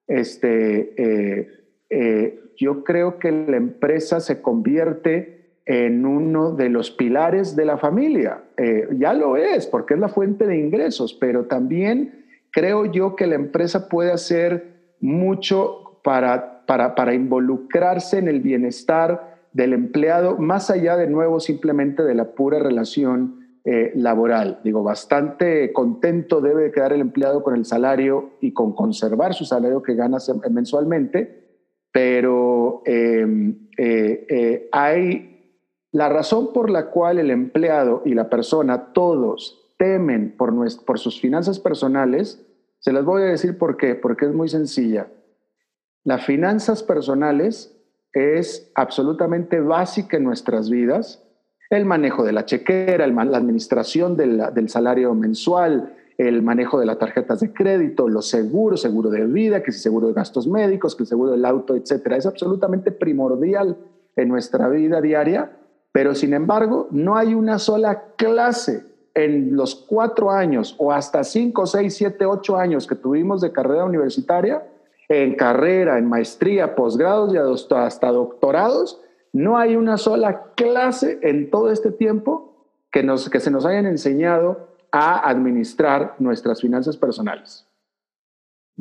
[0.07, 1.49] este, eh,
[1.89, 7.79] eh, yo creo que la empresa se convierte en uno de los pilares de la
[7.79, 8.43] familia.
[8.59, 13.27] Eh, ya lo es, porque es la fuente de ingresos, pero también creo yo que
[13.27, 20.69] la empresa puede hacer mucho para, para, para involucrarse en el bienestar del empleado, más
[20.69, 24.61] allá de nuevo simplemente de la pura relación eh, laboral.
[24.63, 29.81] Digo, bastante contento debe quedar el empleado con el salario y con conservar su salario
[29.83, 30.19] que gana
[30.51, 31.63] mensualmente,
[31.93, 35.57] pero em, eh, eh, hay
[35.93, 40.53] la razón por la cual el empleado y la persona, todos temen por,
[40.85, 42.45] por sus finanzas personales,
[42.81, 45.07] se las voy a decir por qué, porque es muy sencilla.
[46.03, 47.74] Las finanzas personales
[48.15, 51.23] es absolutamente básica en nuestras vidas.
[51.69, 57.41] El manejo de la chequera, la administración del, salario mensual, el manejo de las tarjetas
[57.41, 61.09] de crédito, los seguros, seguro de vida, que es seguro de gastos médicos, que el
[61.09, 62.17] seguro del auto, etcétera.
[62.17, 63.77] Es absolutamente primordial
[64.15, 65.51] en nuestra vida diaria,
[65.91, 71.67] pero sin embargo, no hay una sola clase en los cuatro años o hasta cinco,
[71.67, 74.63] seis, siete, ocho años que tuvimos de carrera universitaria
[75.09, 77.39] en carrera, en maestría, posgrados y
[77.75, 79.01] hasta doctorados,
[79.33, 83.87] no hay una sola clase en todo este tiempo que, nos, que se nos hayan
[83.87, 87.67] enseñado a administrar nuestras finanzas personales.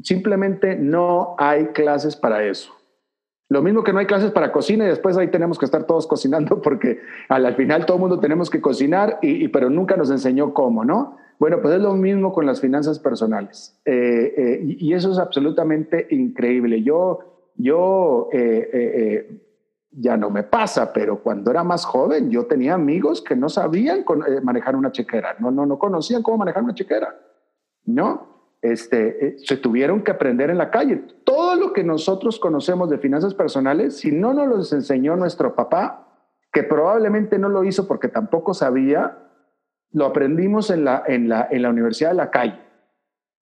[0.02, 2.72] Simplemente no hay clases para eso.
[3.50, 6.08] Lo mismo que no hay clases para cocina y después ahí tenemos que estar todos
[6.08, 10.54] cocinando porque al, final todo el mundo tenemos que cocinar, y, pero nunca nos enseñó
[10.54, 11.18] cómo, ¿no?
[11.44, 13.78] Bueno, pues es lo mismo con las finanzas personales.
[13.84, 16.82] Eh, eh, y, eso es absolutamente increíble.
[16.84, 19.42] Yo, yo eh,
[19.92, 24.06] ya no me pasa, pero cuando era más joven yo tenía amigos que no sabían
[24.42, 27.14] manejar una chequera, no, no, no conocían cómo manejar una chequera,
[27.84, 28.56] ¿no?
[28.62, 31.04] Este, se tuvieron que aprender en la calle.
[31.26, 36.08] Todo lo que nosotros conocemos de finanzas personales, si no nos lo enseñó nuestro papá,
[36.54, 39.23] que probablemente no lo hizo porque tampoco sabía,
[39.94, 42.60] lo aprendimos en la, en la, en la Universidad de la Calle,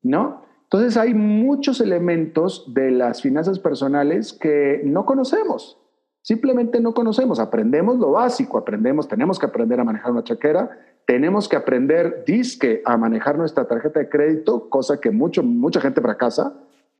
[0.03, 0.43] ¿no?
[0.63, 5.77] Entonces hay muchos elementos de las finanzas personales que no conocemos,
[6.21, 10.69] simplemente no conocemos, aprendemos lo básico, aprendemos, tenemos que aprender a manejar una chaquera,
[11.05, 15.99] tenemos que aprender disque a manejar nuestra tarjeta de crédito, cosa que mucho, mucha gente
[15.99, 16.53] fracasa,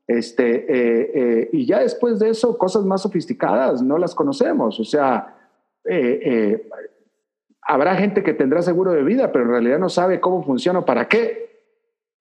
[0.06, 4.84] este, eh, eh, y ya después de eso, cosas más sofisticadas no las conocemos, o
[4.84, 5.36] sea,
[5.84, 6.68] eh,
[7.62, 10.84] habrá gente que tendrá seguro de vida, pero en realidad no sabe cómo funciona o
[10.84, 11.52] para qué,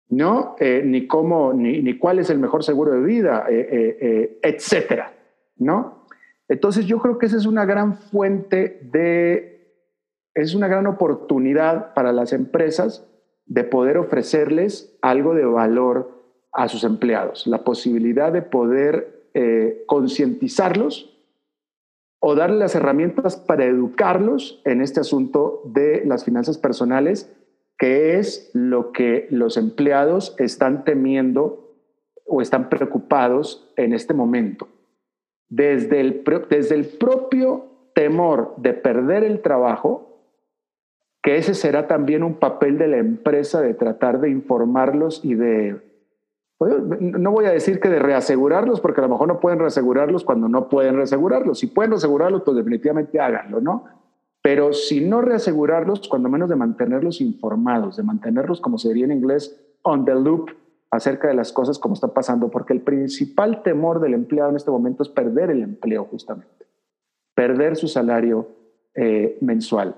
[0.10, 0.56] ¿no?
[0.60, 5.14] Eh, ni cómo, ni, ni, cuál es el mejor seguro de vida, eh, eh, etcétera,
[5.58, 6.06] ¿no?
[6.48, 9.74] Entonces yo creo que esa es una gran fuente de,
[10.34, 13.06] es una gran oportunidad para las empresas
[13.46, 16.16] de poder ofrecerles algo de valor
[16.54, 19.14] a sus empleados, la posibilidad de poder
[19.86, 21.17] concientizarlos
[22.30, 27.34] o darle las herramientas para educarlos en este asunto de las finanzas personales,
[27.78, 31.74] que es lo que los empleados están temiendo
[32.26, 34.68] o están preocupados en este momento.
[35.48, 40.20] Desde el, desde el propio temor de perder el trabajo,
[41.24, 45.80] que ese será también un papel de la empresa de tratar de informarlos y de,
[46.60, 50.50] no voy a decir que de reasegurarlos, porque a lo mejor no pueden reasegurarlos cuando
[50.50, 51.60] no pueden reasegurarlos.
[51.60, 53.86] Si pueden reasegurarlos, pues definitivamente háganlo, ¿no?
[54.42, 59.12] Pero si no reasegurarlos, cuando menos de mantenerlos informados, de mantenerlos, como se diría en
[59.12, 60.50] inglés, on the loop
[60.90, 64.72] acerca de las cosas como están pasando, porque el principal temor del empleado en este
[64.72, 66.66] momento es perder el empleo justamente,
[67.36, 68.48] perder su salario
[68.96, 69.96] eh, mensual.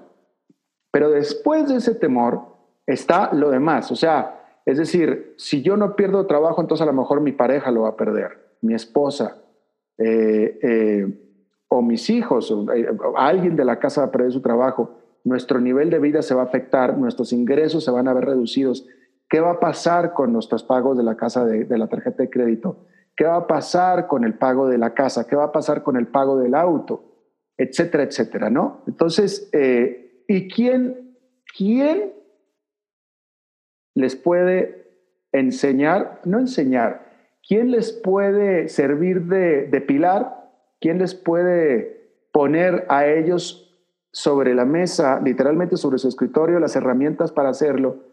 [0.92, 2.42] Pero después de ese temor
[2.88, 4.39] está lo demás, o sea,
[4.70, 7.90] es decir, si yo no pierdo trabajo, entonces a lo mejor mi pareja lo va
[7.90, 9.42] a perder, mi esposa,
[9.98, 11.08] eh, eh,
[11.70, 12.68] o mis hijos, o
[13.18, 15.00] alguien de la casa va a perder su trabajo.
[15.24, 18.86] Nuestro nivel de vida se va a afectar, nuestros ingresos se van a ver reducidos.
[19.28, 22.86] ¿Qué va a pasar con nuestros pagos de la casa de, la tarjeta de crédito?
[23.16, 25.26] ¿Qué va a pasar con el pago de la casa?
[25.26, 27.06] ¿Qué va a pasar con el pago del auto?
[27.58, 28.84] Etcétera, etcétera, ¿no?
[28.86, 31.18] Entonces, eh, ¿y quién,
[31.58, 32.19] quién
[33.96, 34.88] les puede
[35.32, 37.06] enseñar, no enseñar,
[37.48, 40.38] quién les puede servir de, pilar?
[40.80, 43.76] ¿Quién les puede poner a ellos
[44.12, 48.10] sobre la mesa, literalmente sobre su escritorio, las herramientas para hacerlo?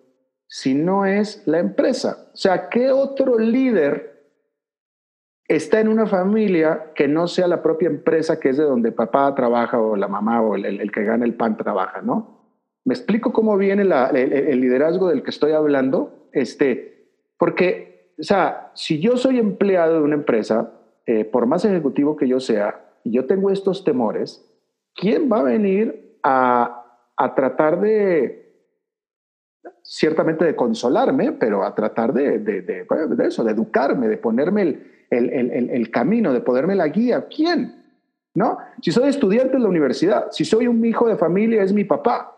[0.48, 2.28] si no es la empresa?
[2.32, 4.16] O sea, ¿qué otro líder
[5.48, 9.34] está en una familia que no sea la propia empresa que es de donde papá
[9.34, 12.35] trabaja o la mamá o el, que gana el pan trabaja, ¿no?
[12.86, 16.28] ¿Me explico cómo viene el, liderazgo del que estoy hablando?
[16.32, 20.70] Este, porque, o sea, si yo soy empleado de una empresa,
[21.04, 24.48] eh, por más ejecutivo que yo sea, y yo tengo estos temores,
[24.94, 28.46] ¿quién va a venir a, a tratar de,
[29.82, 32.86] ciertamente de consolarme, pero a tratar de, de,
[33.26, 37.26] eso, de educarme, de ponerme el, el, el, camino, de ponerme la guía.
[37.28, 37.84] ¿Quién?
[38.34, 38.58] ¿No?
[38.80, 42.35] Si soy estudiante en la universidad, si soy un hijo de familia, es mi papá.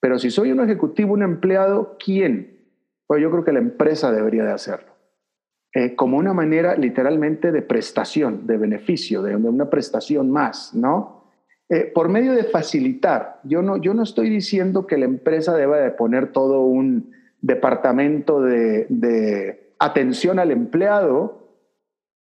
[0.00, 2.58] Pero si soy un ejecutivo, un empleado, ¿quién?
[3.06, 4.90] Pues yo creo que la empresa debería de hacerlo.
[5.72, 11.20] Eh, como una manera literalmente de prestación, de beneficio, de una prestación más, ¿no?
[11.68, 13.40] Eh, por medio de facilitar.
[13.44, 18.42] Yo no, yo no estoy diciendo que la empresa deba de poner todo un departamento
[18.42, 21.54] de, de atención al empleado,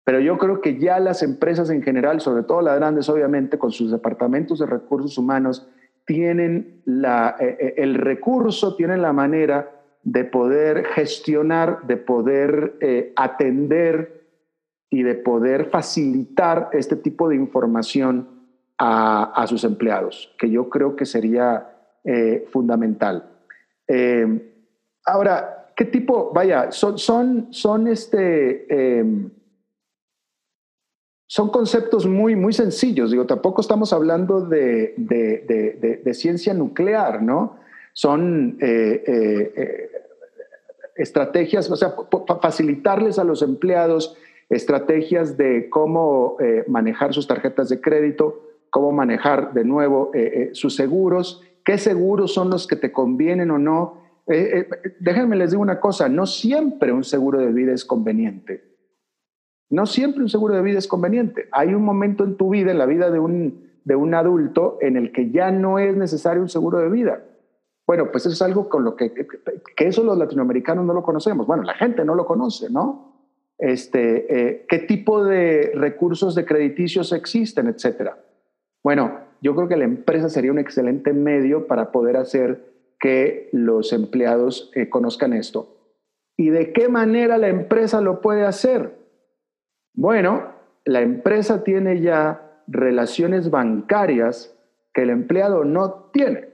[0.05, 3.71] pero yo creo que ya las empresas en general, sobre todo las grandes, obviamente, con
[3.71, 5.67] sus departamentos de recursos humanos,
[6.07, 9.71] tienen la, eh, eh, el recurso, tienen la manera
[10.03, 14.21] de poder gestionar, de poder atender
[14.89, 18.41] y de poder facilitar este tipo de información
[18.83, 21.71] a, sus empleados, que yo creo que sería
[22.03, 23.31] eh, fundamental.
[23.87, 24.55] Eh,
[25.05, 26.33] ahora, ¿qué tipo?
[26.33, 29.37] Vaya, son, son, son este...
[31.33, 33.13] Son conceptos muy, muy sencillos.
[33.13, 37.57] Digo, tampoco estamos hablando de, de, ciencia nuclear, ¿no?
[37.93, 39.91] Son eh,
[40.97, 41.95] estrategias, o sea,
[42.43, 44.17] facilitarles a los empleados
[44.49, 50.77] estrategias de cómo manejar sus tarjetas de crédito, cómo manejar de nuevo eh, eh, sus
[50.77, 54.01] seguros, qué seguros son los que te convienen o no.
[54.27, 54.69] Eh,
[55.01, 58.70] déjenme les digo una cosa, no siempre un seguro de vida es conveniente.
[59.71, 61.49] No siempre un seguro de vida es conveniente.
[61.53, 64.97] Hay un momento en tu vida, en la vida de un, de un adulto, en
[64.97, 67.25] el que ya no es necesario un seguro de vida.
[67.87, 71.47] Bueno, pues eso es algo con lo que, que eso los latinoamericanos no lo conocemos.
[71.47, 73.11] Bueno, la gente no lo conoce, ¿no?
[73.59, 78.17] Este, ¿Qué tipo de recursos de crediticios existen, etcétera?
[78.83, 83.93] Bueno, yo creo que la empresa sería un excelente medio para poder hacer que los
[83.93, 85.77] empleados eh, conozcan esto.
[86.37, 89.00] ¿Y de qué manera la empresa lo puede hacer?
[89.95, 90.53] Bueno,
[90.85, 94.57] la empresa tiene ya relaciones bancarias
[94.93, 96.51] que el empleado no tiene.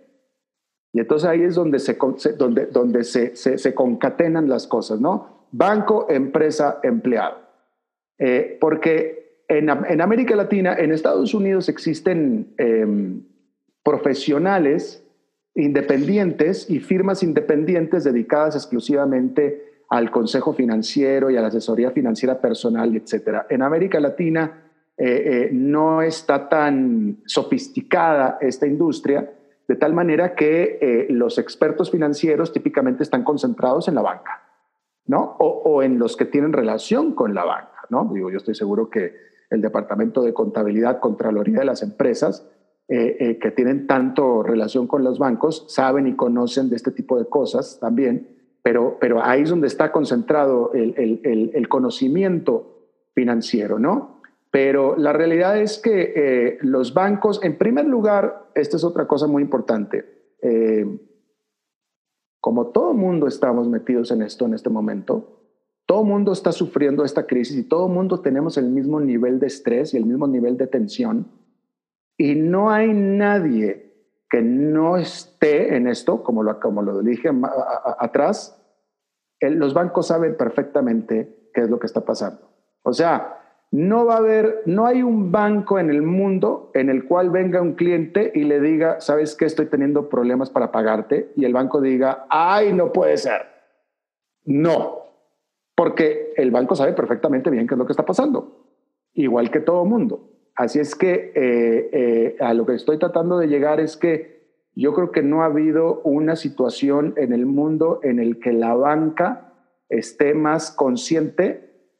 [0.92, 1.98] Y entonces ahí es donde se,
[2.38, 5.46] donde, donde se, se, concatenan las cosas, ¿no?
[5.52, 7.36] Banco, empresa, empleado.
[8.18, 9.68] Eh, porque en,
[10.00, 13.22] América Latina, en Estados Unidos existen em,
[13.82, 15.04] profesionales
[15.54, 22.94] independientes y firmas independientes dedicadas exclusivamente al consejo financiero y a la asesoría financiera personal,
[22.96, 23.44] etc.
[23.48, 24.62] En América Latina
[24.98, 29.30] eh, eh, no está tan sofisticada esta industria,
[29.68, 34.42] de tal manera que eh, los expertos financieros típicamente están concentrados en la banca,
[35.06, 35.36] ¿no?
[35.38, 38.10] O, o, en los que tienen relación con la banca, ¿no?
[38.12, 39.14] Digo, yo estoy seguro que
[39.50, 42.48] el Departamento de Contabilidad, Contraloría de las Empresas,
[42.88, 47.80] que tienen tanto relación con los bancos, saben y conocen de este tipo de cosas
[47.80, 48.35] también,
[48.66, 51.20] pero, pero ahí es donde está concentrado el,
[51.54, 54.22] el, conocimiento financiero, ¿no?
[54.50, 59.28] Pero la realidad es que eh, los bancos, en primer lugar, esta es otra cosa
[59.28, 60.04] muy importante,
[62.40, 65.44] como todo mundo estamos metidos en esto en este momento,
[65.86, 69.94] todo mundo está sufriendo esta crisis y todo mundo tenemos el mismo nivel de estrés
[69.94, 71.28] y el mismo nivel de tensión,
[72.18, 73.85] y no hay nadie
[74.28, 77.30] que no esté en esto, como lo, como lo dije
[77.98, 78.62] atrás,
[79.40, 82.50] los bancos saben perfectamente qué es lo que está pasando.
[82.82, 83.36] O sea,
[83.70, 87.60] no va a haber, no hay un banco en el mundo en el cual venga
[87.60, 91.80] un cliente y le diga, sabes que estoy teniendo problemas para pagarte, y el banco
[91.80, 93.42] diga, ay, no puede ser.
[94.44, 95.06] No,
[95.74, 98.66] porque el banco sabe perfectamente bien qué es lo que está pasando,
[99.14, 100.35] igual que todo mundo.
[100.56, 104.36] Así es que eh, eh, a lo que estoy tratando de llegar es que
[104.74, 108.74] yo creo que no ha habido una situación en el mundo en el que la
[108.74, 109.52] banca
[109.90, 111.90] esté más consciente,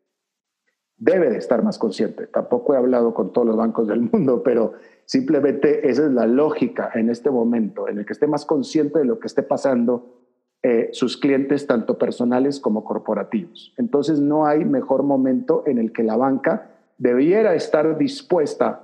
[0.97, 2.27] debe de estar más consciente.
[2.27, 4.73] Tampoco he hablado con todos los bancos del mundo, pero
[5.05, 9.05] simplemente esa es la lógica en este momento, en el que esté más consciente de
[9.05, 10.23] lo que esté pasando
[10.63, 13.75] eh, sus clientes, tanto personales como corporativos.
[13.77, 18.83] Entonces no hay mejor momento en el que la banca debiera estar dispuesta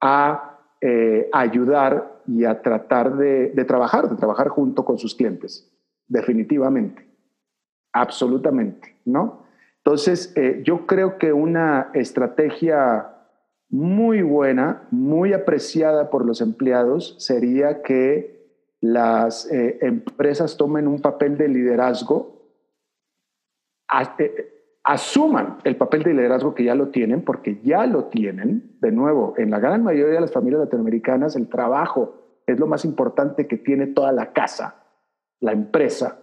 [0.00, 5.70] a eh, ayudar y a tratar de, trabajar, de trabajar junto con sus clientes,
[6.08, 7.06] definitivamente,
[7.92, 9.42] absolutamente, ¿no?
[9.78, 13.12] Entonces, eh, yo creo que una estrategia
[13.68, 18.42] muy buena, muy apreciada por los empleados, sería que
[18.80, 22.42] las eh, empresas tomen un papel de liderazgo
[24.84, 28.76] asuman el papel de liderazgo que ya lo tienen, porque ya lo tienen.
[28.80, 32.14] De nuevo, en la gran mayoría de las familias latinoamericanas, el trabajo
[32.46, 34.82] es lo más importante que tiene toda la casa,
[35.40, 36.18] la empresa.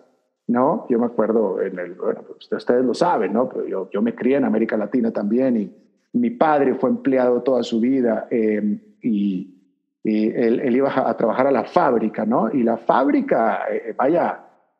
[0.47, 0.87] ¿no?
[0.89, 3.47] Yo me acuerdo, en el, bueno, pues, ustedes lo saben, ¿no?
[3.47, 5.71] Pero yo, yo me crié en América Latina también y
[6.13, 9.55] mi padre fue empleado toda su vida em, y,
[10.03, 12.49] él, iba a, trabajar a la fábrica, ¿no?
[12.51, 14.39] Y la fábrica, eh, vaya,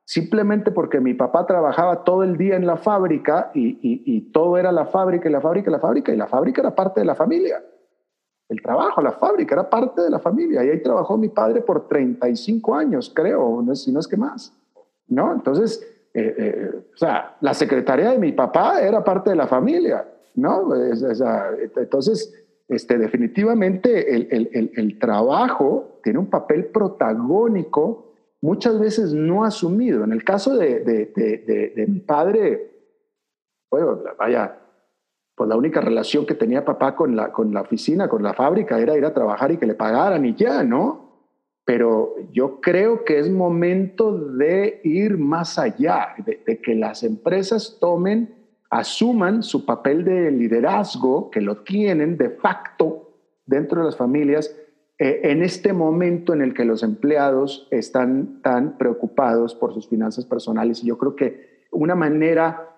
[0.10, 4.88] simplemente porque mi papá trabajaba todo el día en la fábrica y, todo era la
[4.88, 7.64] fábrica y la fábrica y la fábrica y la fábrica era parte de la familia.
[8.47, 11.88] El trabajo, la fábrica era parte de la familia y ahí trabajó mi padre por
[11.88, 14.51] 35 años, creo, si no es que más.
[15.10, 15.32] ¿No?
[15.32, 15.80] Entonces,
[16.16, 20.74] eh, eh, o sea, la secretaría de mi papá era parte de la familia, ¿no?
[20.76, 22.34] entonces,
[22.68, 28.09] este, definitivamente el, el trabajo tiene un papel protagónico
[28.41, 30.03] muchas veces no asumido.
[30.03, 32.71] En el caso de, de, mi padre,
[33.69, 34.59] bueno, vaya,
[35.35, 38.79] pues la única relación que tenía papá con la, con la oficina, con la fábrica,
[38.79, 41.09] era ir a trabajar y que le pagaran y ya, ¿no?
[41.65, 48.33] Pero yo creo que es momento de ir más allá, de que las empresas tomen,
[48.71, 53.11] asuman su papel de liderazgo, que lo tienen de facto
[53.45, 54.55] dentro de las familias,
[55.02, 60.26] eh, en este momento en el que los empleados están tan preocupados por sus finanzas
[60.26, 60.82] personales.
[60.82, 62.76] Yo creo que una manera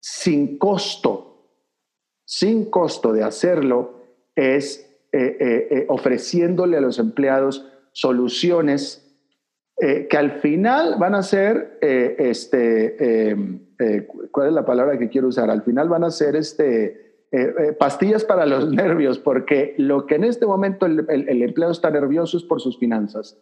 [0.00, 1.52] sin costo,
[2.24, 4.02] sin costo de hacerlo
[4.34, 9.02] es eh, eh, ofreciéndole a los empleados soluciones
[9.78, 13.36] que al final van a ser, este,
[14.30, 15.50] ¿cuál es la palabra que quiero usar?
[15.50, 17.05] Al final van a ser este,
[17.36, 21.70] eh, eh, pastillas para los nervios, porque lo que en este momento el, el, empleado
[21.70, 23.38] está nervioso es por sus finanzas.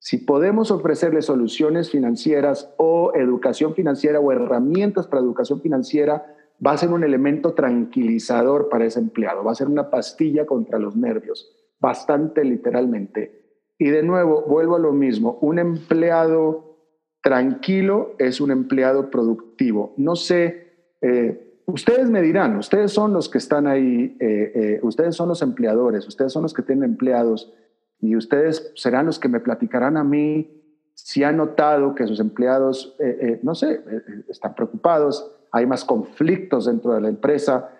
[0.00, 6.26] Si podemos ofrecerle soluciones financieras o educación financiera o herramientas para educación financiera,
[6.64, 10.80] va a ser un elemento tranquilizador para ese empleado, va a ser una pastilla contra
[10.80, 13.62] los nervios, bastante literalmente.
[13.78, 16.80] Y de nuevo, vuelvo a lo mismo, un empleado
[17.22, 19.94] tranquilo es un empleado productivo.
[19.98, 25.16] No sé, eh, Ustedes me dirán, ustedes son los que están ahí, eh, eh, ustedes
[25.16, 27.52] son los empleadores, ustedes son los que tienen empleados
[28.00, 30.62] y ustedes serán los que me platicarán a mí
[30.94, 33.80] si han notado que sus empleados, eh, no sé,
[34.28, 37.70] están preocupados, hay más conflictos dentro de la empresa,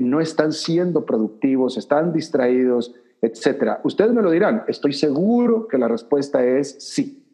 [0.00, 3.80] no están siendo productivos, están distraídos, etcétera.
[3.84, 7.24] Ustedes me lo dirán, estoy seguro que la respuesta es sí,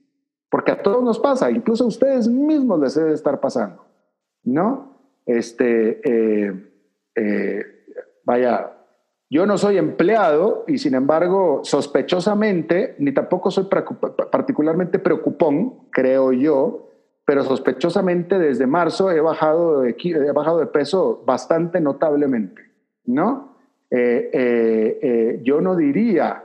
[0.50, 3.84] porque a todos nos pasa, incluso a ustedes mismos les debe estar pasando,
[4.44, 4.91] ¿no?
[5.26, 6.52] Este, eh,
[7.14, 7.64] eh,
[8.24, 8.72] vaya,
[9.30, 13.68] yo no soy empleado y sin embargo, sospechosamente, ni tampoco soy
[14.30, 16.90] particularmente preocupón, creo yo,
[17.24, 22.62] pero sospechosamente desde marzo he bajado de, he bajado de peso bastante notablemente,
[23.04, 23.56] ¿no?
[23.90, 26.44] Eh, yo no diría,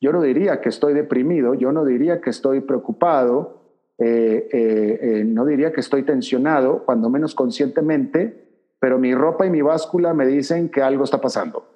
[0.00, 3.55] yo no diría que estoy deprimido, yo no diría que estoy preocupado,
[3.98, 8.44] eh, eh, eh, no diría que estoy tensionado, cuando menos conscientemente,
[8.78, 11.66] pero mi ropa y mi báscula me dicen que algo está pasando,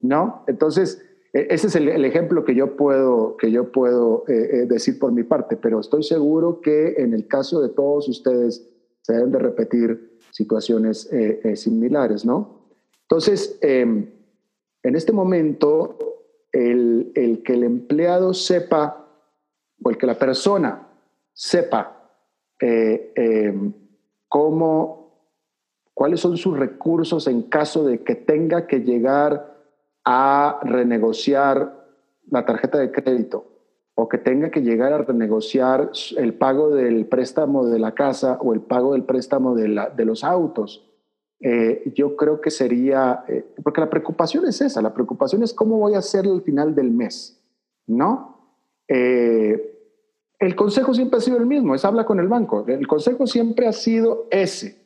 [0.00, 0.42] ¿no?
[0.48, 1.00] Entonces,
[1.32, 5.56] e, ese es el, ejemplo que yo puedo, que yo puedo decir por mi parte,
[5.56, 8.68] pero estoy seguro que en el caso de todos ustedes
[9.02, 11.08] se deben de repetir situaciones
[11.54, 12.64] similares, ¿no?
[13.02, 14.10] Entonces, em,
[14.82, 15.98] en este momento,
[16.50, 19.06] el, el, que el empleado sepa,
[19.82, 20.83] o el que la persona
[21.34, 22.10] sepa
[22.58, 23.74] em,
[24.28, 25.28] cómo,
[25.92, 29.54] cuáles son sus recursos en caso de que tenga que llegar
[30.04, 31.84] a renegociar
[32.30, 33.54] la tarjeta de crédito
[33.94, 38.54] o que tenga que llegar a renegociar el pago del préstamo de la casa o
[38.54, 40.90] el pago del préstamo de, la, de los autos,
[41.40, 45.78] eh, yo creo que sería, eh, porque la preocupación es esa, la preocupación es cómo
[45.78, 47.40] voy a hacer al final del mes,
[47.86, 48.58] ¿no?
[48.88, 49.73] Eh,
[50.38, 53.66] el consejo siempre ha sido el mismo, es habla con el banco, el consejo siempre
[53.66, 54.84] ha sido ese,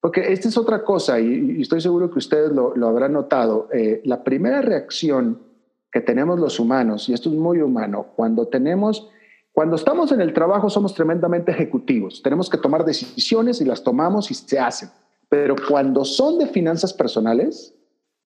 [0.00, 3.68] porque esta es otra cosa y, estoy seguro que ustedes lo, habrán notado.
[3.72, 5.40] Eh, la primera reacción
[5.90, 9.08] que tenemos los humanos, y esto es muy humano, cuando tenemos,
[9.52, 12.22] cuando estamos en el trabajo somos tremendamente ejecutivos.
[12.22, 14.90] Tenemos que tomar decisiones y las tomamos y se hacen.
[15.28, 17.74] Pero cuando son de finanzas personales,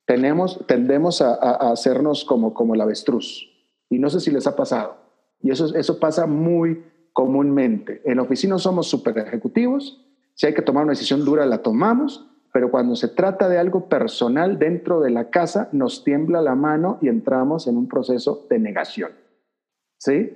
[0.05, 3.49] tenemos, tendemos a, a, hacernos como, como el avestruz.
[3.89, 5.00] Y no sé si les ha pasado.
[5.43, 8.03] Y eso, eso pasa muy comúnmente.
[8.05, 10.07] En oficina somos súper ejecutivos
[10.41, 13.91] si hay que tomar una decisión dura, la tomamos, pero cuando se trata de algo
[13.91, 18.59] personal dentro de la casa, nos tiembla la mano y entramos en un proceso de
[18.59, 19.13] negación.
[19.99, 20.33] ¿Sí?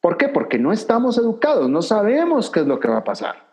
[0.00, 0.28] ¿Por qué?
[0.28, 3.46] Porque no estamos educados, no sabemos qué es lo que va a pasar.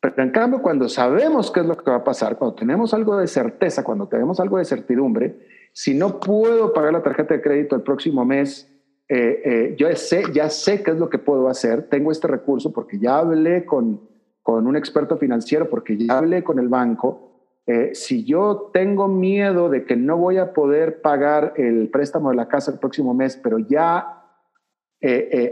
[0.00, 3.16] Pero en cambio, cuando sabemos qué es lo que va a pasar, cuando tenemos algo
[3.16, 5.40] de certeza, cuando tenemos algo de certidumbre,
[5.72, 8.72] si no puedo pagar la tarjeta de crédito el próximo mes,
[9.12, 12.72] eh, eh, yo sé, ya sé qué es lo que puedo hacer, tengo este recurso
[12.72, 14.08] porque ya hablé con,
[14.40, 17.58] con un experto financiero porque ya hablé con el banco.
[17.66, 22.36] Eh, si yo tengo miedo de que no voy a poder pagar el préstamo de
[22.36, 24.16] la casa el próximo mes, pero ya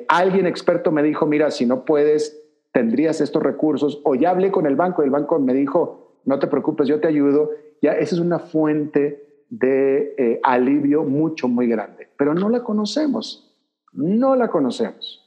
[0.07, 2.41] alguien experto me dijo, mira, si no puedes,
[2.73, 6.39] tendrías estos recursos, o ya hablé con el banco y el banco me dijo, no
[6.39, 7.51] te preocupes, yo te ayudo,
[7.83, 13.48] ya esa es una fuente de alivio mucho, muy grande, pero no la conocemos,
[13.93, 15.25] no la conocemos.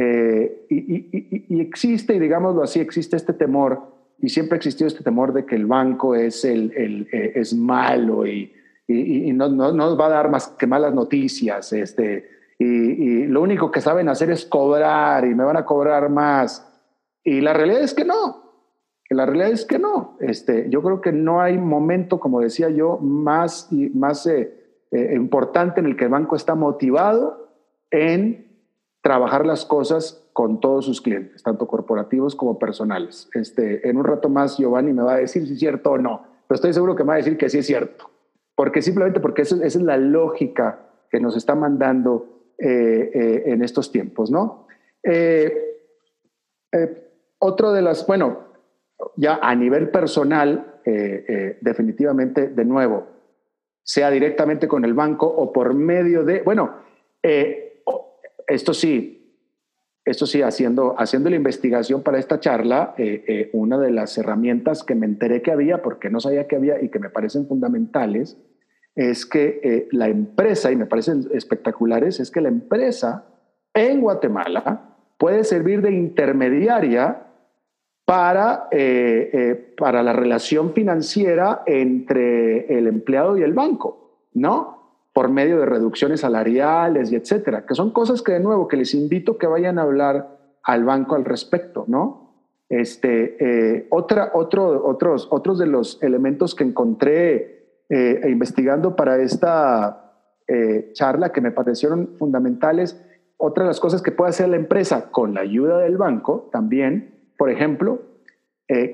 [0.00, 3.82] Eh, y, existe, y digámoslo así, existe este temor,
[4.20, 6.72] y siempre ha existido este temor de que el banco es, el,
[7.12, 8.52] eh, es malo y,
[8.88, 11.72] no, no, nos va a dar más que malas noticias.
[11.72, 16.64] Este, y, lo único que saben hacer es cobrar y me van a cobrar más.
[17.24, 18.48] Y la realidad es que no.
[19.10, 20.16] La realidad es que no.
[20.20, 24.52] Este, yo creo que no hay momento, como decía yo, más, más eh,
[25.14, 27.47] importante en el que el banco está motivado
[27.90, 28.48] en
[29.02, 33.28] trabajar las cosas con todos sus clientes, tanto corporativos como personales.
[33.34, 36.26] Este, en un rato más Giovanni me va a decir si es cierto o no,
[36.46, 38.10] pero estoy seguro que me va a decir que sí es cierto,
[38.54, 40.80] porque simplemente porque eso, esa es la lógica
[41.10, 44.66] que nos está mandando eh, eh, en estos tiempos, ¿no?
[45.02, 45.64] Eh,
[47.38, 48.48] otro de las, bueno,
[49.16, 50.80] ya a nivel personal,
[51.60, 53.06] definitivamente, de nuevo,
[53.82, 56.74] sea directamente con el banco o por medio de, bueno,
[58.48, 59.18] esto sí,
[60.08, 64.82] esto sí, haciendo, haciendo la investigación para esta charla, eh, eh, una de las herramientas
[64.82, 68.38] que me enteré que había, porque no sabía que había y que me parecen fundamentales,
[68.94, 73.26] es que eh, la empresa, y me parecen espectaculares, es que la empresa
[73.74, 77.26] en Guatemala puede servir de intermediaria
[78.06, 78.70] para,
[79.76, 84.77] para la relación financiera entre el empleado y el banco, ¿no?
[85.12, 88.94] Por medio de reducciones salariales y etcétera, que son cosas que de nuevo que les
[88.94, 92.28] invito que vayan a hablar al banco al respecto, ¿no?
[92.68, 100.12] Este, eh, otra, otro, otros, otros de los elementos que encontré eh, investigando para esta
[100.46, 103.02] eh, charla que me parecieron fundamentales,
[103.38, 107.32] otra de las cosas que puede hacer la empresa con la ayuda del banco también,
[107.38, 108.02] por ejemplo,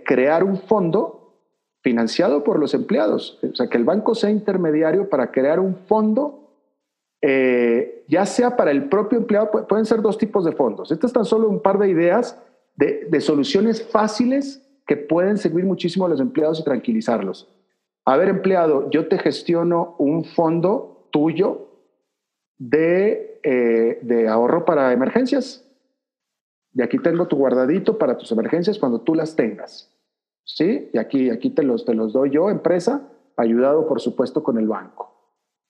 [0.04, 1.23] crear un fondo
[1.84, 3.38] financiado por los empleados.
[3.42, 6.48] O sea, que el banco sea intermediario para crear un fondo,
[7.20, 10.90] eh, ya sea para el propio empleado, pueden ser dos tipos de fondos.
[10.90, 12.40] Estas tan solo un par de ideas
[12.74, 17.48] de, de soluciones fáciles que pueden servir muchísimo a los empleados y tranquilizarlos.
[18.06, 21.68] A ver, empleado, yo te gestiono un fondo tuyo
[22.58, 25.64] de, eh, de ahorro para emergencias.
[26.72, 29.93] Y aquí tengo tu guardadito para tus emergencias cuando tú las tengas.
[30.44, 30.90] ¿Sí?
[30.92, 34.68] Y aquí, aquí te, los, te los doy yo, empresa, ayudado por supuesto con el
[34.68, 35.12] banco.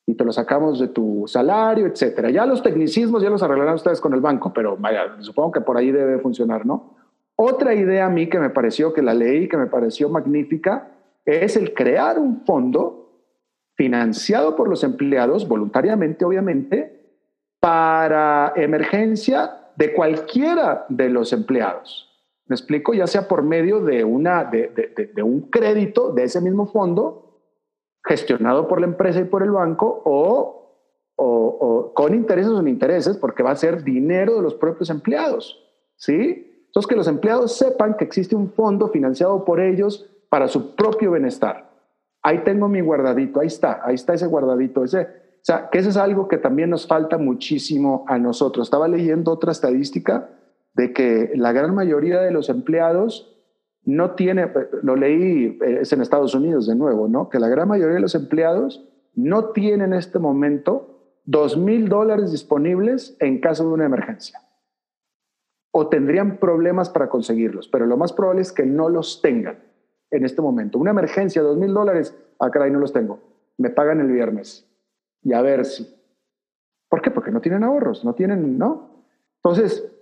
[0.07, 2.31] Y te lo sacamos de tu salario, etcétera.
[2.31, 4.77] Ya los tecnicismos ya los arreglarán ustedes con el banco, pero
[5.21, 6.95] supongo que por ahí debe funcionar, ¿no?
[7.37, 10.93] Otra idea a mí que me pareció, que la leí, que me pareció magnífica,
[11.25, 13.05] es el crear un fondo
[13.77, 16.95] financiado por los empleados, voluntariamente obviamente,
[17.61, 22.04] para emergencia de cualquiera de los empleados.
[22.47, 22.93] ¿Me explico?
[22.93, 27.41] Ya sea por medio de, una, de, un crédito de ese mismo fondo
[28.05, 30.79] gestionado por la empresa y por el banco o,
[31.17, 35.61] o, con intereses o sin intereses, porque va a ser dinero de los propios empleados.
[35.97, 36.65] ¿Sí?
[36.67, 41.13] Entonces, que los empleados sepan que existe un fondo financiado por ellos para su propio
[41.13, 41.71] bienestar.
[42.23, 45.91] Ahí tengo mi guardadito, ahí está, ahí está ese guardadito, ese, o sea, que eso
[45.91, 48.67] es algo que también nos falta muchísimo a nosotros.
[48.67, 50.31] Estaba leyendo otra estadística
[50.75, 53.31] de que la gran mayoría de los empleados
[53.85, 54.51] no tiene,
[54.83, 57.29] lo leí, es en Estados Unidos de nuevo, ¿no?
[57.29, 62.33] Que la gran mayoría de los empleados no tienen en este momento dos mil dólares
[62.33, 64.41] disponibles en caso de una emergencia.
[65.71, 69.59] O tendrían problemas para conseguirlos, pero lo más probable es que no los tengan
[70.11, 70.79] en este momento.
[70.79, 73.21] Una emergencia, dos mil dólares, ah, caray, no los tengo.
[73.59, 74.69] Me pagan el viernes.
[75.23, 75.87] Y a ver si.
[76.89, 77.11] ¿Por qué?
[77.11, 79.05] Porque no tienen ahorros, no tienen, ¿no?
[79.43, 79.94] Entonces,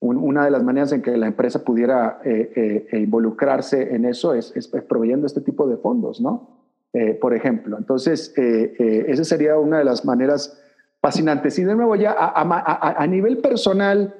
[0.00, 4.34] una de las maneras en que la empresa pudiera eh, eh, e involucrarse en eso
[4.34, 4.52] es,
[4.88, 6.58] proveyendo este tipo de fondos, ¿no?
[6.92, 7.76] Eh, por ejemplo.
[7.78, 10.60] Entonces, esa sería una de las maneras
[11.00, 11.58] fascinantes.
[11.58, 14.14] Y de nuevo, ya a, a nivel personal,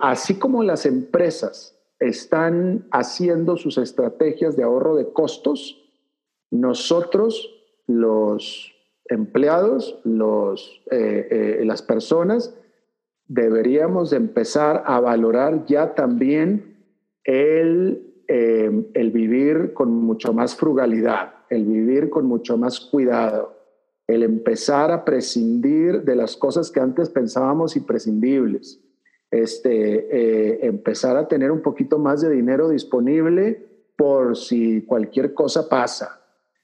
[0.00, 5.82] así como las empresas están haciendo sus estrategias de ahorro de costos,
[6.50, 7.50] nosotros,
[7.86, 8.72] los
[9.06, 12.54] empleados, los, las personas,
[13.26, 16.76] deberíamos empezar a valorar ya también
[17.24, 23.54] el, eh, el vivir con mucho más frugalidad, el vivir con mucho más cuidado,
[24.06, 28.80] el empezar a prescindir de las cosas que antes pensábamos imprescindibles,
[29.30, 33.66] este, eh, empezar a tener un poquito más de dinero disponible
[33.96, 36.20] por si cualquier cosa pasa.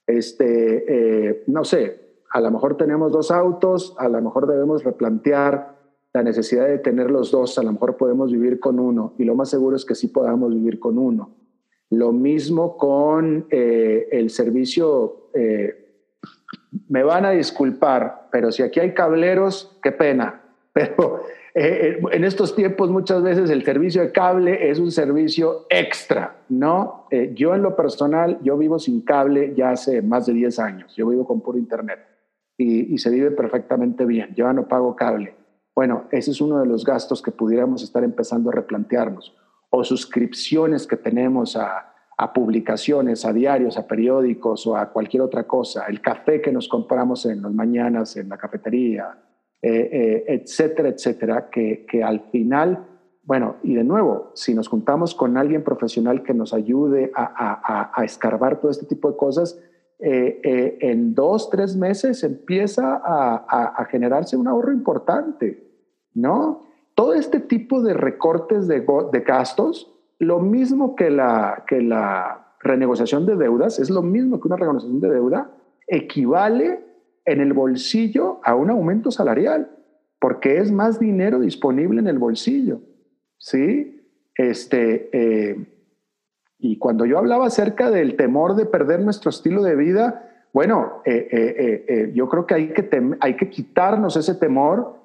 [0.07, 0.85] Este,
[1.29, 2.01] eh, no sé,
[2.33, 5.80] a lo mejor tenemos dos autos, a lo mejor debemos replantear
[6.13, 9.35] la necesidad de tener los dos, a lo mejor podemos vivir con uno y lo
[9.35, 11.37] más seguro es que sí podamos vivir con uno.
[11.91, 16.05] Lo mismo con eh, el servicio, eh,
[16.89, 20.43] me van a disculpar, pero si aquí hay cableros, qué pena,
[20.73, 21.23] pero
[21.55, 27.07] eh, en estos tiempos muchas veces el servicio de cable es un servicio extra, ¿no?
[27.35, 31.09] yo en lo personal, yo vivo sin cable ya hace más de 10 años, yo
[31.09, 31.99] vivo con puro internet
[32.57, 35.40] y, se vive perfectamente bien, yo no pago cable
[35.81, 39.35] bueno, ese es uno de los gastos que pudiéramos estar empezando a replantearnos.
[39.71, 41.87] O suscripciones que tenemos a,
[42.35, 45.87] publicaciones, a diarios, a periódicos o a cualquier otra cosa.
[45.89, 49.19] El café que nos compramos en las mañanas en la cafetería,
[49.63, 52.87] eh, eh, etcétera, etcétera, que, al final,
[53.23, 58.61] bueno, y de nuevo, si nos juntamos con alguien profesional que nos ayude a, escarbar
[58.61, 59.59] todo este tipo de cosas,
[59.99, 65.70] eh, en dos, tres meses empieza a, generarse un ahorro importante.
[66.15, 66.63] ¿No?
[66.95, 68.85] Todo este tipo de recortes de,
[69.27, 74.57] gastos, lo mismo que la, que la renegociación de deudas, es lo mismo que una
[74.57, 75.51] renegociación de deuda,
[75.87, 76.85] equivale
[77.25, 79.71] en el bolsillo a un aumento salarial,
[80.21, 82.81] porque es más dinero disponible en el bolsillo,
[83.39, 84.01] ¿sí?
[84.35, 85.67] Este, eh,
[86.59, 91.29] y cuando yo hablaba acerca del temor de perder nuestro estilo de vida, bueno, eh,
[91.89, 95.00] eh, yo creo que hay que, hay que quitarnos ese temor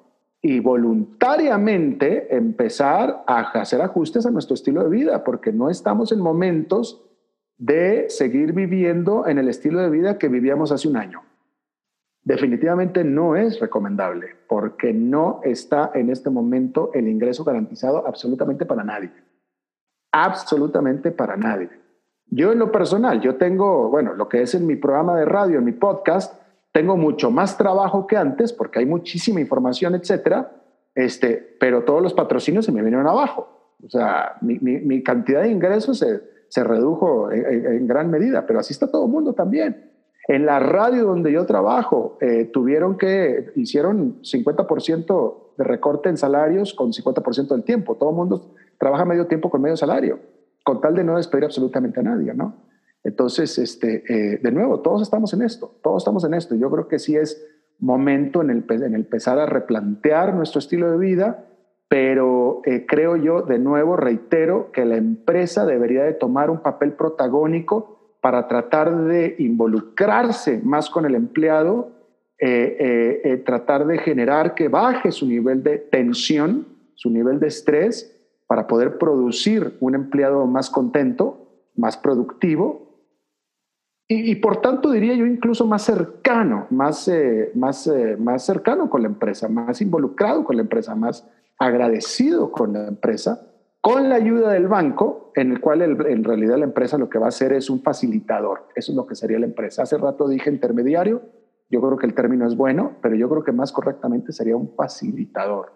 [0.46, 6.20] y voluntariamente empezar a hacer ajustes a nuestro estilo de vida, porque no estamos en
[6.20, 7.04] momentos
[7.58, 11.22] de seguir viviendo en el estilo de vida que vivíamos hace un año.
[12.22, 18.84] Definitivamente no es recomendable, porque no está en este momento el ingreso garantizado absolutamente para
[18.84, 19.10] nadie.
[20.12, 21.70] Absolutamente para nadie.
[22.26, 25.58] Yo en lo personal, yo tengo, bueno, lo que es en mi programa de radio,
[25.58, 26.40] en mi podcast,
[26.76, 30.52] tengo mucho más trabajo que antes porque hay muchísima información, etcétera,
[30.94, 33.48] este, pero todos los patrocinios se me vinieron abajo.
[33.82, 36.04] O sea, mi, cantidad de ingresos
[36.50, 39.90] se, redujo en, gran medida, pero así está todo el mundo también.
[40.28, 46.74] En la radio donde yo trabajo, eh, tuvieron que, hicieron 50% de recorte en salarios
[46.74, 47.94] con 50% del tiempo.
[47.94, 50.18] Todo el mundo trabaja medio tiempo con medio salario,
[50.62, 52.66] con tal de no despedir absolutamente a nadie, ¿no?
[53.06, 56.56] Entonces, este, eh, de nuevo, todos estamos en esto, todos estamos en esto.
[56.56, 57.40] Yo creo que sí es
[57.78, 61.44] momento en el, en empezar a replantear nuestro estilo de vida,
[61.86, 66.94] pero eh, creo yo, de nuevo, reitero, que la empresa debería de tomar un papel
[66.94, 71.92] protagónico para tratar de involucrarse más con el empleado,
[72.40, 78.66] eh, tratar de generar que baje su nivel de tensión, su nivel de estrés, para
[78.66, 82.85] poder producir un empleado más contento, más productivo
[84.08, 89.02] y, por tanto diría yo incluso más cercano, más, eh, más, eh, más cercano con
[89.02, 91.28] la empresa, más involucrado con la empresa, más
[91.58, 93.48] agradecido con la empresa,
[93.80, 97.26] con la ayuda del banco, en el cual en realidad la empresa lo que va
[97.26, 98.68] a hacer es un facilitador.
[98.76, 99.82] Eso es lo que sería la empresa.
[99.82, 101.22] Hace rato dije intermediario,
[101.68, 104.74] yo creo que el término es bueno, pero yo creo que más correctamente sería un
[104.76, 105.72] facilitador.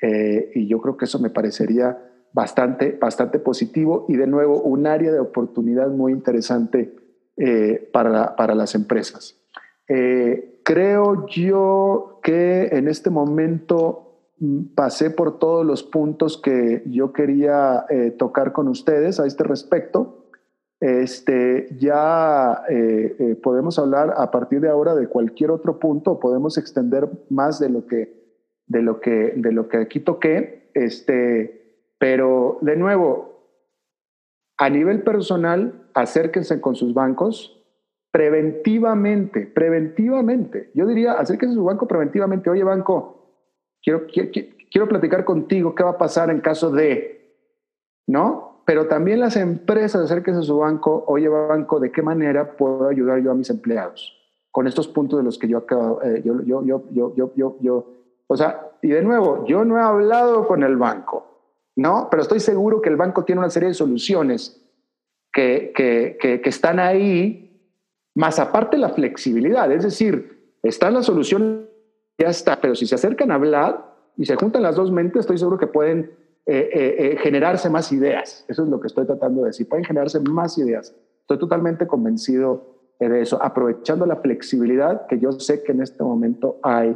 [0.00, 1.98] Eh, y yo creo que eso me parecería
[2.32, 6.94] bastante, bastante positivo y de nuevo un área de oportunidad muy interesante
[7.36, 9.40] eh, para, para, las empresas.
[9.88, 17.12] Eh, creo yo que en este momento mm, pasé por todos los puntos que yo
[17.12, 20.26] quería eh, tocar con ustedes a este respecto.
[20.80, 22.62] Este, ya
[23.42, 27.86] podemos hablar a partir de ahora de cualquier otro punto, podemos extender más de lo
[27.86, 28.14] que,
[28.66, 30.70] de lo que, de lo que aquí toqué.
[30.72, 31.60] Este,
[31.98, 33.29] pero de nuevo,
[34.60, 37.58] a nivel personal, acérquense con sus bancos
[38.10, 40.70] preventivamente, preventivamente.
[40.74, 42.50] Yo diría, acérquense a su banco preventivamente.
[42.50, 43.38] Oye, banco,
[43.82, 47.38] quiero, quiero, platicar contigo qué va a pasar en caso de,
[48.06, 48.62] ¿no?
[48.66, 51.04] Pero también las empresas, acérquense a su banco.
[51.06, 54.14] Oye, banco, ¿de qué manera puedo ayudar yo a mis empleados?
[54.50, 57.86] Con estos puntos de los que yo acabo, eh, yo, yo, yo, yo, yo, yo,
[58.26, 61.29] o sea, y de nuevo, yo no he hablado con el banco.
[61.76, 62.08] ¿No?
[62.10, 64.60] Pero estoy seguro que el banco tiene una serie de soluciones
[65.32, 67.70] que, que, que, están ahí,
[68.14, 71.68] más aparte la flexibilidad, es decir, está la solución,
[72.18, 75.38] ya está, pero si se acercan a hablar y se juntan las dos mentes, estoy
[75.38, 76.12] seguro que pueden
[76.46, 78.44] eh, eh, eh, generarse más ideas.
[78.48, 80.94] Eso es lo que estoy tratando de decir, pueden generarse más ideas.
[81.20, 86.58] Estoy totalmente convencido de eso, aprovechando la flexibilidad que yo sé que en este momento
[86.62, 86.94] hay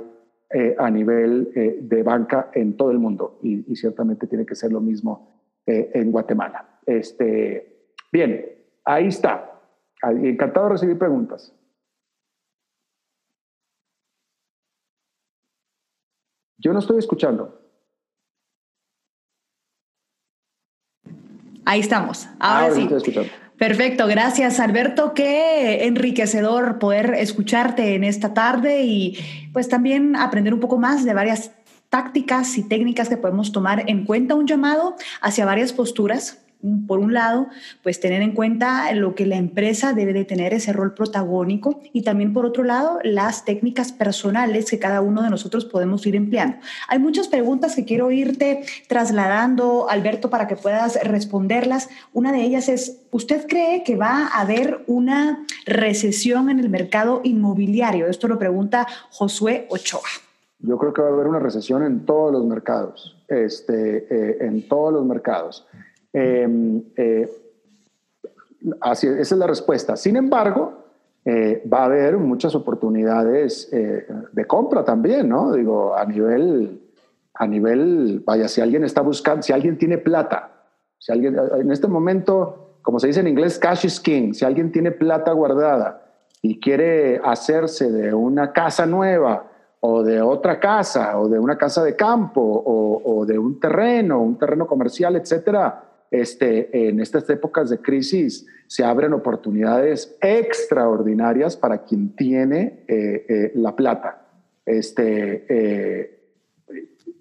[0.57, 4.71] eh, a nivel eh, de banca en todo el mundo y, ciertamente tiene que ser
[4.71, 6.79] lo mismo eh, en Guatemala.
[6.87, 9.51] Este, bien, ahí está.
[10.01, 11.53] Encantado de recibir preguntas.
[16.59, 17.61] Yo no estoy escuchando.
[21.65, 22.29] Ahí estamos.
[22.39, 22.83] Ahora, sí.
[22.83, 23.44] Estoy escuchando.
[23.59, 25.15] Perfecto, gracias Alberto.
[25.15, 29.19] Qué enriquecedor poder escucharte en esta tarde y
[29.53, 31.53] pues también aprender un poco más de varias
[31.89, 36.44] tácticas y técnicas que podemos tomar en cuenta un llamado hacia varias posturas
[36.87, 37.49] por un lado,
[37.83, 42.03] pues tener en cuenta lo que la empresa debe de tener ese rol protagónico y
[42.03, 46.57] también por otro lado las técnicas personales que cada uno de nosotros podemos ir empleando.
[46.89, 51.89] Hay muchas preguntas que quiero irte trasladando, Alberto, para que puedas responderlas.
[52.13, 57.21] Una de ellas es, ¿usted cree que va a haber una recesión en el mercado
[57.25, 58.07] inmobiliario?
[58.07, 60.09] Esto lo pregunta Josué Ochoa.
[60.61, 64.67] Yo creo que va a haber una recesión en todos los mercados, este, eh, en
[64.67, 65.67] todos los mercados.
[66.15, 67.29] Em, eh,
[68.81, 69.97] así, esa es la respuesta.
[69.97, 70.85] Sin embargo,
[71.25, 75.53] eh, va a haber muchas oportunidades eh, de compra también, ¿no?
[75.53, 76.81] Digo, a nivel,
[77.35, 80.53] a nivel, vaya, si alguien está buscando, si alguien tiene plata,
[80.99, 84.71] si alguien, en este momento, como se dice en inglés, cash is king, si alguien
[84.71, 86.03] tiene plata guardada
[86.43, 89.51] y quiere hacerse de una casa nueva
[89.81, 94.21] o de otra casa o de una casa de campo o, o de un terreno,
[94.21, 101.83] un terreno comercial, etcétera, este, en estas épocas de crisis se abren oportunidades extraordinarias para
[101.83, 104.23] quien tiene eh, eh, la plata.
[104.65, 106.21] Este, eh,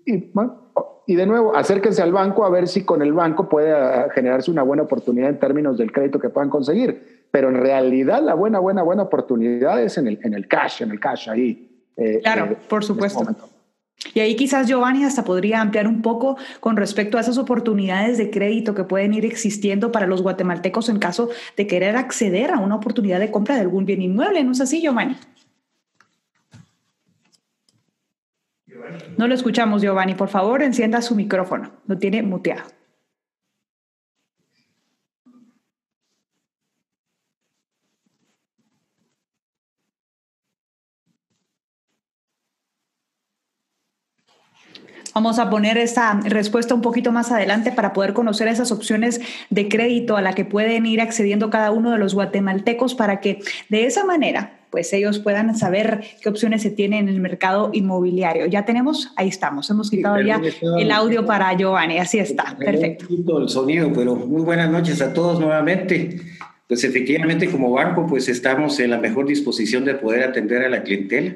[0.06, 0.32] y,
[1.08, 4.52] y, de nuevo, acérquense al banco a ver si con el banco puede ah, generarse
[4.52, 7.26] una buena oportunidad en términos del crédito que puedan conseguir.
[7.32, 10.92] Pero en realidad la buena, buena, buena oportunidad es en el, en el cash, en
[10.92, 11.84] el cash ahí.
[12.22, 13.53] claro, por este supuesto.
[14.14, 18.30] Y ahí quizás Giovanni hasta podría ampliar un poco con respecto a esas oportunidades de
[18.30, 22.76] crédito que pueden ir existiendo para los guatemaltecos en caso de querer acceder a una
[22.76, 24.44] oportunidad de compra de algún bien inmueble.
[24.44, 25.16] ¿No es así, Giovanni?
[29.18, 30.16] No lo escuchamos, Giovanni.
[30.16, 31.72] Por favor, encienda su micrófono.
[31.88, 32.83] Lo tiene muteado.
[45.14, 49.68] Vamos a poner esa respuesta un poquito más adelante para poder conocer esas opciones de
[49.68, 53.40] crédito a la que pueden ir accediendo cada uno de los guatemaltecos para que
[53.70, 58.48] de esa manera pues ellos puedan saber qué opciones se tienen en el mercado inmobiliario.
[58.48, 60.42] Ya tenemos, ahí estamos, hemos quitado ya
[60.80, 63.06] el audio para Giovanni, así está, perfecto.
[63.38, 66.22] El sonido, pero muy buenas noches a todos nuevamente.
[66.68, 70.82] Pues efectivamente como banco pues estamos en la mejor disposición de poder atender a la
[70.82, 71.36] clientela.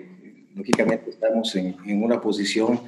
[0.56, 2.80] Lógicamente estamos en, en una posición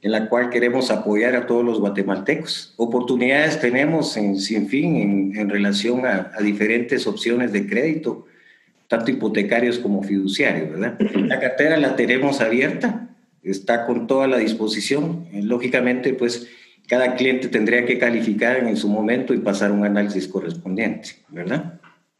[0.00, 2.74] en la cual queremos apoyar a todos los guatemaltecos.
[2.76, 8.26] Oportunidades tenemos en, sin fin en, relación a, diferentes opciones de crédito
[8.86, 10.98] tanto hipotecarios como fiduciarios, ¿verdad?
[11.26, 13.10] La cartera la tenemos abierta,
[13.42, 15.26] está con toda la disposición.
[15.30, 16.48] Lógicamente, pues
[16.88, 21.77] cada cliente tendría que calificar en su momento y pasar un análisis correspondiente, ¿verdad?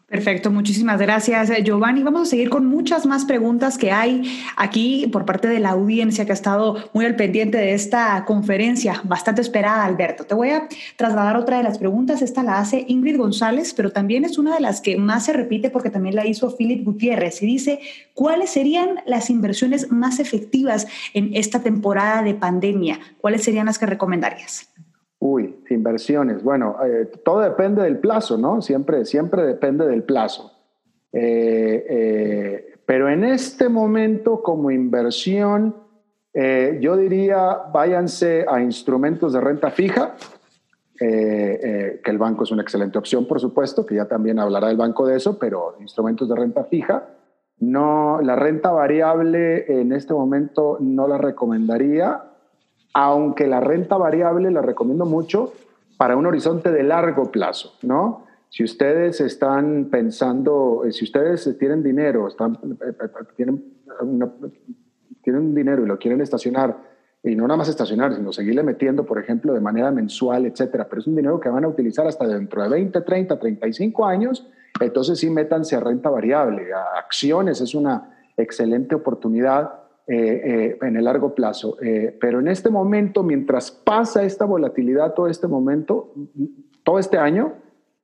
[0.08, 2.02] Perfecto, muchísimas gracias eh, Giovanni.
[2.02, 6.24] Vamos a seguir con muchas más preguntas que hay aquí por parte de la audiencia
[6.24, 10.24] que ha estado muy al pendiente de esta conferencia, bastante esperada, Alberto.
[10.24, 12.22] Te voy a trasladar otra de las preguntas.
[12.22, 15.68] Esta la hace Ingrid González, pero también es una de las que más se repite
[15.68, 17.78] porque también la hizo Philip Gutiérrez y dice,
[18.14, 22.98] ¿cuáles serían las inversiones más efectivas en esta temporada de pandemia?
[23.18, 24.70] ¿Cuáles serían las que recomendarías?
[25.30, 26.42] Uy, inversiones.
[26.42, 28.62] Bueno, eh, todo depende del plazo, ¿no?
[28.62, 30.52] Siempre, siempre depende del plazo.
[31.12, 35.76] Eh, eh, pero en este momento, como inversión,
[36.80, 40.14] yo diría, váyanse a instrumentos de renta fija,
[40.96, 45.04] que el banco es una excelente opción, por supuesto, que ya también hablará el banco
[45.04, 47.08] de eso, pero instrumentos de renta fija.
[47.58, 52.27] No, la renta variable en este momento no la recomendaría
[53.00, 55.52] aunque la renta variable la recomiendo mucho
[55.96, 58.26] para un horizonte de largo plazo, ¿no?
[58.48, 63.62] Si ustedes están pensando, eh, si ustedes tienen dinero, están, eh, eh, tienen,
[65.22, 66.76] tienen dinero y lo quieren estacionar,
[67.22, 71.00] y no nada más estacionar, sino seguirle metiendo, por ejemplo, de manera mensual, etcétera, pero
[71.00, 74.48] es un dinero que van a utilizar hasta dentro de 20, 30, 35 años,
[74.80, 81.04] entonces sí métanse a renta variable, acciones, es una excelente oportunidad eh, eh, en el
[81.04, 81.76] largo plazo.
[81.82, 86.14] Eh, pero en este momento, mientras pasa esta volatilidad, todo este momento,
[86.82, 87.52] todo este año,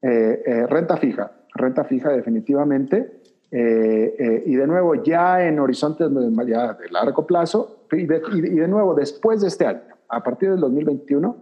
[0.03, 3.23] renta fija, renta fija definitivamente.
[3.51, 6.11] y de nuevo, ya en horizontes
[6.47, 9.81] ya de largo plazo, y de, y de, nuevo, después de este año,
[10.11, 11.37] a partir del 2021,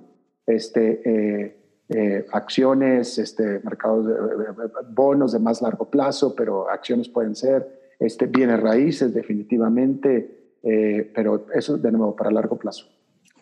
[0.47, 1.57] este,
[2.31, 4.15] acciones, este, mercados de,
[4.91, 7.67] bonos de más largo plazo, pero acciones pueden ser,
[7.99, 12.87] este, bienes raíces definitivamente, eh, pero eso de nuevo para largo plazo.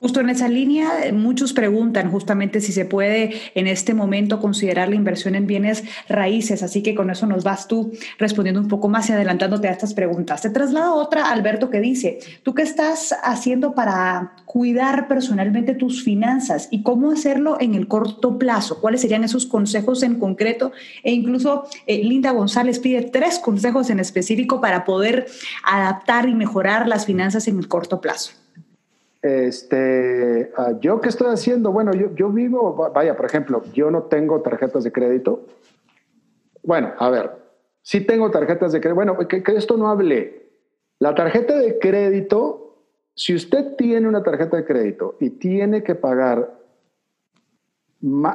[0.00, 4.94] Justo en esa línea, muchos preguntan justamente si se puede en este momento considerar la
[4.94, 9.10] inversión en bienes raíces, así que con eso nos vas tú respondiendo un poco más
[9.10, 10.40] y adelantándote a estas preguntas.
[10.40, 16.68] Te traslado otra, Alberto, que dice, ¿tú qué estás haciendo para cuidar personalmente tus finanzas
[16.70, 18.80] y cómo hacerlo en el corto plazo?
[18.80, 20.72] ¿Cuáles serían esos consejos en concreto?
[21.02, 25.26] E incluso eh, Linda González pide tres consejos en específico para poder
[25.62, 28.39] adaptar y mejorar las finanzas en el corto plazo.
[29.22, 31.72] Este, ah, ¿Yo qué estoy haciendo?
[31.72, 35.46] Bueno, yo, vivo, vaya, por ejemplo, yo no tengo tarjetas de crédito.
[36.62, 37.30] Bueno, a ver,
[37.82, 38.94] sí tengo tarjetas de crédito.
[38.94, 40.50] Bueno, que, esto no hable.
[40.98, 46.58] La tarjeta de crédito, si usted tiene una tarjeta de crédito y tiene que pagar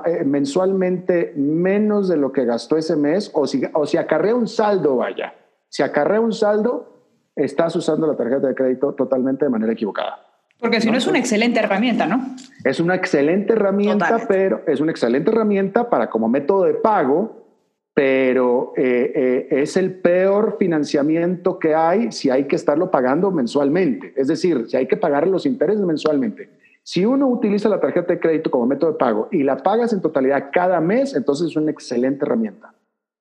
[0.05, 4.47] eh, mensualmente menos de lo que gastó ese mes, o si, o si acarrea un
[4.47, 5.33] saldo, vaya,
[5.67, 6.93] si acarrea un saldo,
[7.35, 10.24] estás usando la tarjeta de crédito totalmente de manera equivocada.
[10.59, 12.35] Porque si no, es una excelente herramienta, ¿no?
[12.63, 17.45] Es una excelente herramienta, pero es una excelente herramienta para como método de pago,
[17.93, 24.13] pero eh, eh, es el peor financiamiento que hay si hay que estarlo pagando mensualmente.
[24.15, 26.49] Es decir, si hay que pagar los intereses mensualmente.
[26.83, 30.01] Si uno utiliza la tarjeta de crédito como método de pago y la pagas en
[30.01, 32.73] totalidad cada mes, entonces es una excelente herramienta.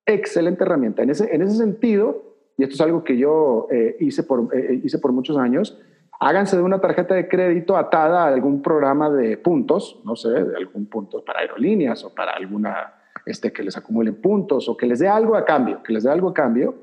[0.07, 1.03] Excelente herramienta.
[1.03, 4.49] En ese, en ese sentido, y esto es algo que yo eh, hice, por,
[4.83, 5.79] hice por muchos años,
[6.21, 10.57] háganse de una tarjeta de crédito atada a algún programa de puntos, no sé, de
[10.57, 12.95] algún punto para aerolíneas o para alguna,
[13.27, 16.11] este, que les acumulen puntos o que les dé algo a cambio, que les dé
[16.11, 16.75] algo a cambio.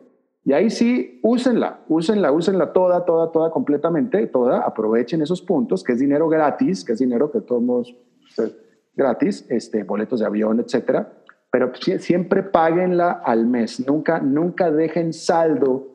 [0.43, 5.93] Y ahí sí, úsenla, úsenla, úsenla toda, toda, toda, completamente, toda, aprovechen esos puntos, que
[5.93, 7.95] es dinero gratis, que es dinero que todos
[8.35, 8.57] pues,
[8.95, 11.13] gratis, este, boletos de avión, etcétera,
[11.51, 15.89] pero siempre páguenla al mes, nunca, nunca dejen saldo,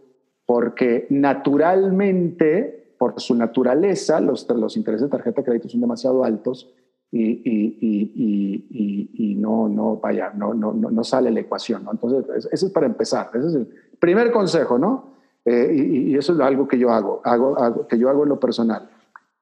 [0.44, 6.72] porque naturalmente por su naturaleza, los, los intereses de tarjeta de crédito son demasiado altos
[7.10, 11.84] y, y, y, y no, no, vaya, no, no, no, sale la ecuación.
[11.84, 11.92] ¿no?
[11.92, 13.30] Entonces, eso es para empezar.
[13.34, 13.68] Ese es el
[13.98, 15.16] primer consejo, ¿no?
[15.44, 15.72] Eh,
[16.08, 18.90] y, eso es algo que yo hago, hago, que yo hago en lo personal.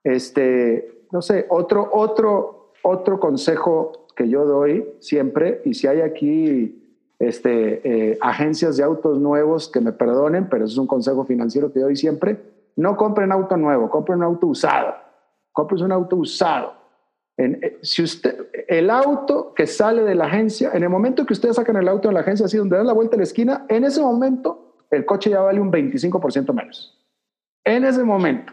[0.02, 6.84] Este, no sé, otro, otro, otro consejo que yo doy siempre, y si hay aquí
[7.18, 11.72] este, eh, agencias de autos nuevos que me perdonen, pero eso es un consejo financiero
[11.72, 12.38] que doy siempre,
[12.76, 14.94] no compren auto nuevo, compren un auto usado.
[15.52, 16.74] Compren un auto usado.
[17.36, 21.32] En, eh, si usted, el auto que sale de la agencia, en el momento que
[21.32, 23.66] ustedes sacan el auto de la agencia, así donde dan la vuelta a la esquina,
[23.68, 27.00] en ese momento el coche ya vale un 25% menos.
[27.64, 28.52] En ese momento.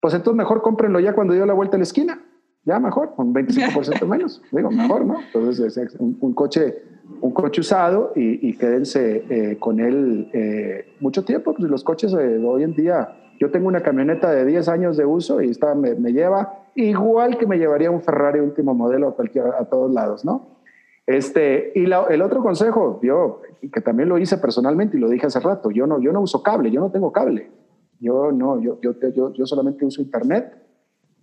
[0.00, 2.22] Pues entonces mejor cómprenlo ya cuando dio la vuelta a la esquina.
[2.64, 4.42] Ya mejor, con 25% menos.
[4.50, 5.20] Digo, mejor, ¿no?
[5.20, 6.82] Entonces, un, un coche
[7.20, 11.54] un coche usado y, quédense eh, con él eh, mucho tiempo.
[11.54, 15.40] Pues los coches hoy en día, yo tengo una camioneta de 10 años de uso
[15.40, 19.90] y está, me, lleva igual que me llevaría un Ferrari último modelo a, a todos
[19.92, 20.60] lados, ¿no?
[21.06, 25.40] Este, y el otro consejo, yo, que también lo hice personalmente y lo dije hace
[25.40, 27.50] rato, yo no, yo no uso cable, yo no tengo cable.
[27.98, 30.54] Yo no, yo, yo, yo, yo solamente uso internet.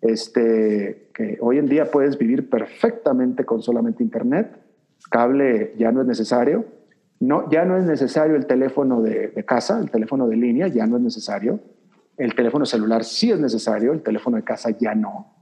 [0.02, 4.60] Este, que hoy en día puedes vivir perfectamente con solamente internet
[5.10, 6.66] cable ya no es necesario.
[7.20, 10.98] No, ya no es necesario el teléfono de, casa, el teléfono de línea ya no
[10.98, 11.60] es necesario.
[12.18, 15.36] El teléfono celular sí es necesario, el teléfono de casa ya no.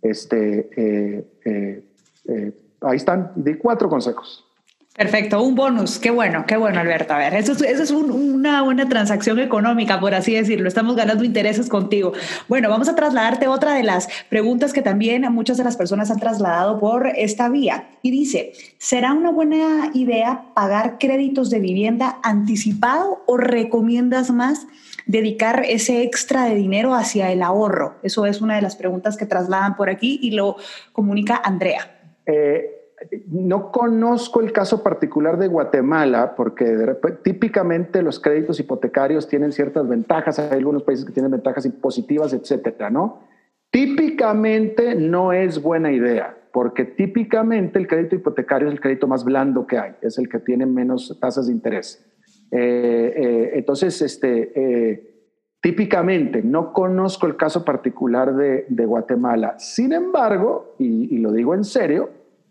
[0.00, 1.84] Este, eh, eh,
[2.28, 4.45] eh, ahí están, de cuatro consejos.
[4.96, 5.98] Perfecto, un bonus.
[5.98, 7.12] Qué bueno, qué bueno, Alberto.
[7.12, 10.68] A ver, eso es, eso es una buena transacción económica, por así decirlo.
[10.68, 12.14] Estamos ganando intereses contigo.
[12.48, 16.18] Bueno, vamos a trasladarte otra de las preguntas que también muchas de las personas han
[16.18, 17.90] trasladado por esta vía.
[18.00, 24.66] Y dice, ¿será una buena idea pagar créditos de vivienda anticipado o recomiendas más
[25.04, 27.96] dedicar ese extra de dinero hacia el ahorro?
[28.02, 30.56] Eso es una de las preguntas que trasladan por aquí y lo
[30.92, 31.98] comunica Andrea.
[32.24, 32.75] Eh,
[33.28, 40.38] no conozco el caso particular de Guatemala porque típicamente los créditos hipotecarios tienen ciertas ventajas,
[40.38, 43.20] hay algunos países que tienen ventajas positivas, etcétera, ¿no?
[43.70, 49.66] Típicamente no es buena idea, porque típicamente el crédito hipotecario es el crédito más blando
[49.66, 52.02] que hay, es el que tiene menos tasas de interés.
[52.50, 55.30] Eh, eh, entonces, este, eh,
[55.60, 59.58] típicamente no conozco el caso particular de, Guatemala.
[59.58, 62.08] Sin embargo, y lo digo en serio,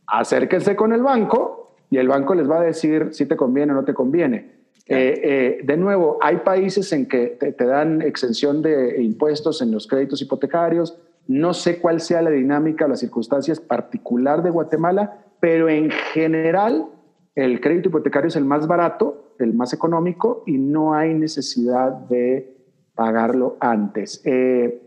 [0.08, 3.76] acérquense con el banco y el banco les va a decir si te conviene o
[3.76, 4.56] no te conviene.
[4.88, 9.88] Eh, eh, de nuevo, hay países en que te, dan exención de impuestos en los
[9.88, 10.98] créditos hipotecarios.
[11.28, 16.86] No sé cuál sea la dinámica o las circunstancias particular de Guatemala, pero en general
[17.34, 22.56] el crédito hipotecario es el más barato, el más económico y no hay necesidad de
[22.94, 24.22] pagarlo antes.
[24.24, 24.82] Eh,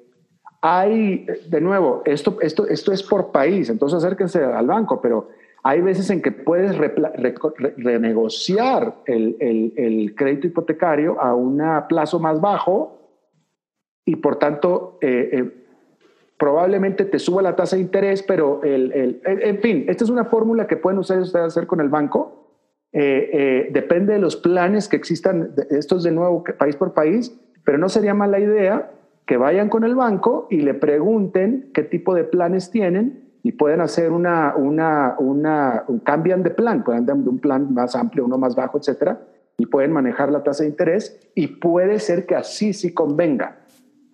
[0.60, 5.28] hay, de nuevo, esto, esto, esto es por país, entonces acérquense al banco, pero
[5.62, 6.76] hay veces en que puedes
[7.76, 9.36] renegociar el,
[9.76, 12.98] el, crédito hipotecario a un plazo más bajo
[14.04, 15.64] y por tanto eh, eh,
[16.38, 20.66] probablemente te suba la tasa de interés, pero el, en fin, esta es una fórmula
[20.66, 22.34] que pueden ustedes hacer con el banco.
[22.92, 27.76] Eh, depende de los planes que existan, esto es de nuevo país por país, pero
[27.76, 28.90] no sería mala idea
[29.28, 33.82] que vayan con el banco y le pregunten qué tipo de planes tienen y pueden
[33.82, 38.38] hacer una, una, una un, cambian de plan, pueden de un plan más amplio, uno
[38.38, 39.20] más bajo, etcétera,
[39.58, 43.58] y pueden manejar la tasa de interés y puede ser que así sí convenga.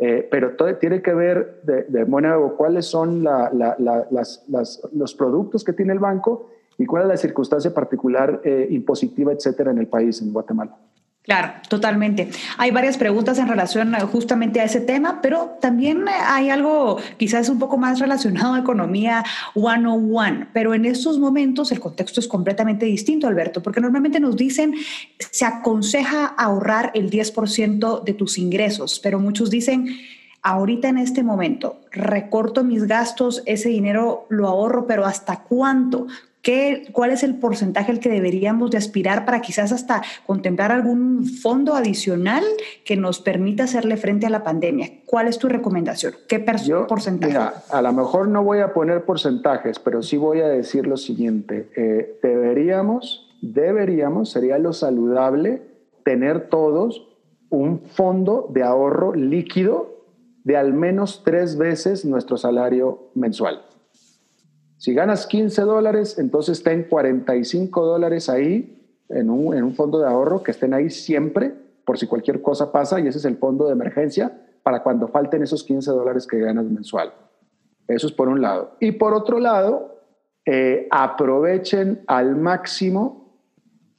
[0.00, 5.14] Eh, pero todo tiene que ver de, de nuevo cuáles son la, las, las, los
[5.14, 9.78] productos que tiene el banco y cuál es la circunstancia particular eh, impositiva, etcétera, en
[9.78, 10.76] el país, en Guatemala.
[11.24, 12.28] Claro, totalmente.
[12.58, 17.48] Hay varias preguntas en relación eh, justamente a ese tema, pero también hay algo quizás
[17.48, 22.84] un poco más relacionado a economía one-on-one, pero en estos momentos el contexto es completamente
[22.84, 24.74] distinto, Alberto, porque normalmente nos dicen
[25.18, 29.96] se aconseja ahorrar el 10% de tus ingresos, pero muchos dicen
[30.42, 36.06] ahorita en este momento recorto mis gastos, ese dinero lo ahorro, pero ¿hasta cuánto?
[36.44, 41.24] ¿Qué, ¿Cuál es el porcentaje al que deberíamos de aspirar para quizás hasta contemplar algún
[41.24, 42.44] fondo adicional
[42.84, 44.90] que nos permita hacerle frente a la pandemia?
[45.06, 46.12] ¿Cuál es tu recomendación?
[46.28, 47.32] ¿Qué porcentaje?
[47.32, 50.98] Mira, a lo mejor no voy a poner porcentajes, pero sí voy a decir lo
[50.98, 51.70] siguiente.
[51.76, 55.62] Eh, deberíamos, deberíamos, sería lo saludable
[56.04, 57.08] tener todos
[57.48, 60.04] un fondo de ahorro líquido
[60.44, 63.62] de al menos tres veces nuestro salario mensual.
[64.84, 70.06] Si ganas 15 dólares, entonces ten 45 dólares ahí en un, en un fondo de
[70.06, 71.54] ahorro que estén ahí siempre
[71.86, 75.42] por si cualquier cosa pasa y ese es el fondo de emergencia para cuando falten
[75.42, 77.14] esos 15 dólares que ganas mensual.
[77.88, 78.76] Eso es por un lado.
[78.78, 80.02] Y por otro lado,
[80.44, 83.38] eh, aprovechen al máximo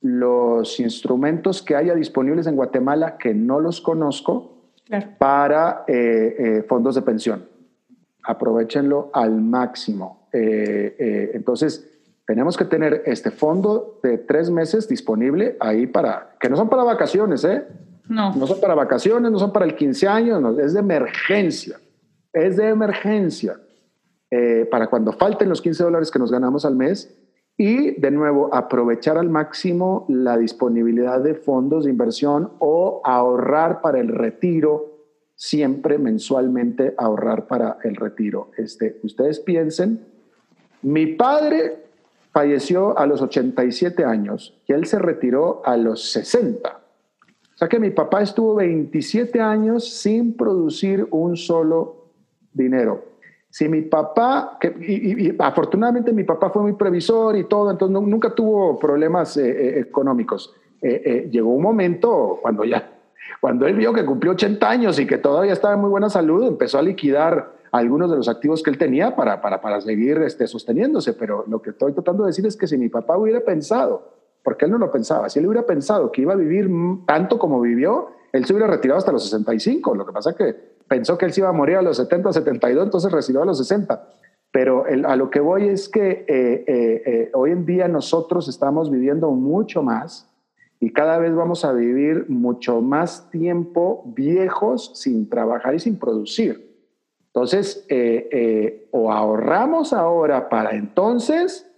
[0.02, 4.70] los instrumentos que haya disponibles en Guatemala, que no los conozco,
[5.18, 7.44] para eh, eh, fondos de pensión.
[8.22, 10.25] Aprovechenlo al máximo.
[10.38, 11.90] Eh, eh, entonces,
[12.28, 16.84] tenemos que tener este fondo de tres meses disponible ahí para, que no son para
[16.84, 17.66] vacaciones, ¿eh?
[18.10, 18.36] No.
[18.36, 21.80] No son para vacaciones, no son para el 15 años, no, es de emergencia.
[22.34, 23.58] Es de emergencia.
[24.30, 27.18] Eh, para cuando falten los 15 dólares que nos ganamos al mes.
[27.58, 34.02] Y de nuevo, aprovechar al máximo la disponibilidad de fondos de inversión o ahorrar para
[34.02, 35.06] el retiro,
[35.36, 38.52] siempre mensualmente ahorrar para el retiro.
[38.58, 40.15] Este, ustedes piensen
[40.86, 41.84] mi padre
[42.32, 46.70] falleció a los 87 años y él se retiró a los 60.
[46.70, 52.12] O sea que mi papá estuvo 27 años sin producir un solo
[52.54, 53.04] dinero.
[53.50, 58.36] Si mi papá, que, y, afortunadamente mi papá fue muy previsor y todo, entonces nunca
[58.36, 60.54] tuvo problemas eh, eh, económicos.
[60.84, 62.92] Eh, llegó un momento cuando ya,
[63.42, 66.46] cuando él vio que cumplió 80 años y que todavía estaba en muy buena salud,
[66.46, 70.48] empezó a liquidar algunos de los activos que él tenía para, para, para seguir este,
[70.48, 71.14] sosteniéndose.
[71.14, 74.14] Pero lo que estoy tratando de decir es que si mi papá hubiera pensado,
[74.44, 76.70] porque él no lo pensaba, si él hubiera pensado que iba a vivir
[77.06, 79.94] tanto como vivió, él se hubiera retirado hasta los 65.
[79.96, 80.56] Lo que pasa es que
[80.88, 83.58] pensó que él se iba a morir a los 70, 72, entonces recibió a los
[83.58, 84.10] 60.
[84.52, 88.90] Pero a lo que voy es que eh, eh, eh, hoy en día nosotros estamos
[88.90, 90.32] viviendo mucho más
[90.80, 96.65] y cada vez vamos a vivir mucho más tiempo viejos sin trabajar y sin producir.
[97.36, 97.86] Entonces,
[98.92, 101.70] o ahorramos ahora para entonces,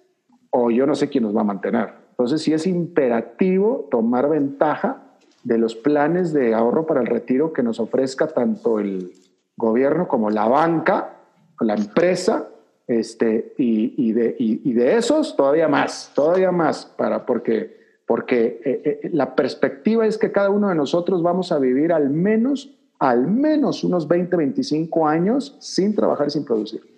[0.51, 1.89] o yo no sé quién nos va a mantener.
[2.11, 5.07] Entonces, sí es imperativo tomar ventaja
[5.43, 9.13] de los planes de ahorro para el retiro que nos ofrezca tanto el
[9.55, 11.13] gobierno como la banca,
[11.61, 12.49] la empresa,
[12.87, 19.09] este, y, de, y, de, esos todavía más, todavía más, para, porque, porque eh, eh,
[19.11, 23.83] la perspectiva es que cada uno de nosotros vamos a vivir al menos, al menos
[23.83, 26.96] unos 20, 25 años sin trabajar y sin producir.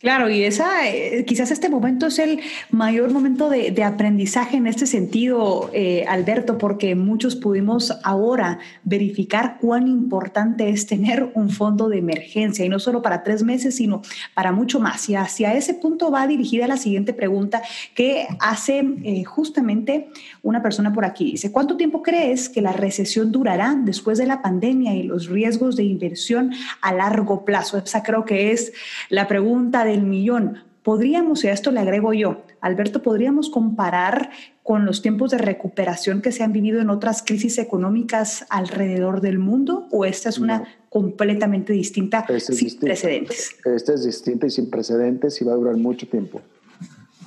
[0.00, 2.40] Claro, y esa, eh, quizás este momento es el
[2.70, 9.88] mayor momento de, aprendizaje en este sentido, eh, Alberto, porque muchos pudimos ahora verificar cuán
[9.88, 14.00] importante es tener un fondo de emergencia, y no solo para tres meses, sino
[14.32, 15.06] para mucho más.
[15.10, 17.60] Y hacia ese punto va dirigida la siguiente pregunta
[17.94, 20.08] que hace eh, justamente
[20.42, 21.32] una persona por aquí.
[21.32, 25.76] Dice, ¿cuánto tiempo crees que la recesión durará después de la pandemia y los riesgos
[25.76, 27.76] de inversión a largo plazo?
[27.76, 28.72] Esa creo que es
[29.10, 30.58] la pregunta del millón.
[30.82, 34.30] Podríamos, y a esto le agrego yo, Alberto, podríamos comparar
[34.62, 39.38] con los tiempos de recuperación que se han vivido en otras crisis económicas alrededor del
[39.38, 43.56] mundo o esta es una completamente distinta este sin precedentes?
[43.64, 46.40] Esta es distinta y sin precedentes y va a durar mucho tiempo.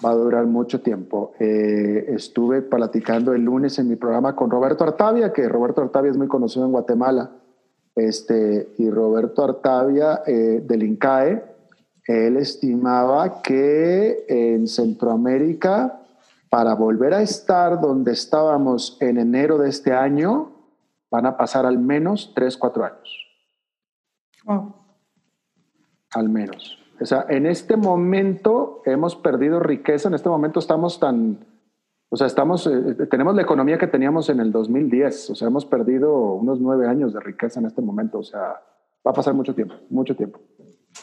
[0.03, 1.34] Va a durar mucho tiempo.
[1.39, 6.18] Eh, estuve platicando el lunes en mi programa con Roberto Artavia, que Roberto Artavia es
[6.18, 7.32] muy conocido en Guatemala,
[7.95, 11.53] este, y Roberto Artavia eh, del INCAE,
[12.06, 16.01] él estimaba que en Centroamérica,
[16.49, 20.51] para volver a estar donde estábamos en enero de este año,
[21.10, 23.24] van a pasar al menos 3, 4 años.
[26.12, 26.80] Al menos.
[26.99, 31.45] O sea, en este momento hemos perdido riqueza, en este momento estamos tan,
[32.10, 35.66] o sea, estamos, eh, tenemos la economía que teníamos en el 2010, o sea, hemos
[35.66, 38.62] perdido unos nueve años de riqueza en este momento, o sea,
[39.06, 40.39] va a pasar mucho tiempo, mucho tiempo.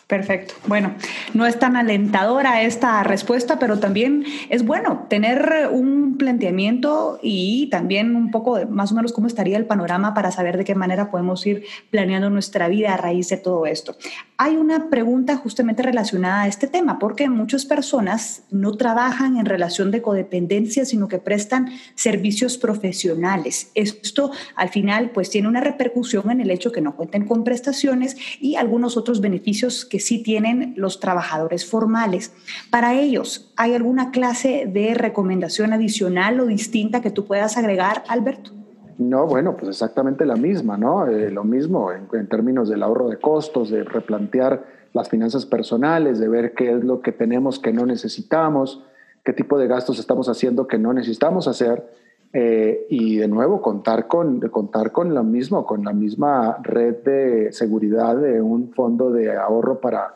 [0.06, 0.54] Perfecto.
[0.66, 0.94] Bueno,
[1.34, 8.16] no es tan alentadora esta respuesta, pero también es bueno tener un planteamiento y también
[8.16, 11.46] un poco más o menos cómo estaría el panorama para saber de qué manera podemos
[11.46, 13.96] ir planeando nuestra vida a raíz de todo esto.
[14.36, 19.90] Hay una pregunta justamente relacionada a este tema, porque muchas personas no trabajan en relación
[19.90, 23.70] de codependencia, sino que prestan servicios profesionales.
[23.74, 28.16] Esto al final pues tiene una repercusión en el hecho que no cuenten con prestaciones
[28.40, 32.32] y algunos otros beneficios que sí tienen los trabajadores formales.
[32.70, 38.52] Para ellos, ¿hay alguna clase de recomendación adicional o distinta que tú puedas agregar, Alberto?
[38.98, 41.06] No, bueno, pues exactamente la misma, ¿no?
[41.06, 46.18] Eh, lo mismo en, en, términos del ahorro de costos, de replantear las finanzas personales,
[46.18, 48.84] de ver qué es lo que tenemos que no necesitamos,
[49.24, 51.88] qué tipo de gastos estamos haciendo que no necesitamos hacer
[52.32, 57.52] eh, y de nuevo, contar con, contar con lo mismo, con la misma red de
[57.52, 60.14] seguridad de un fondo de ahorro para,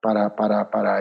[0.00, 1.00] para, para, para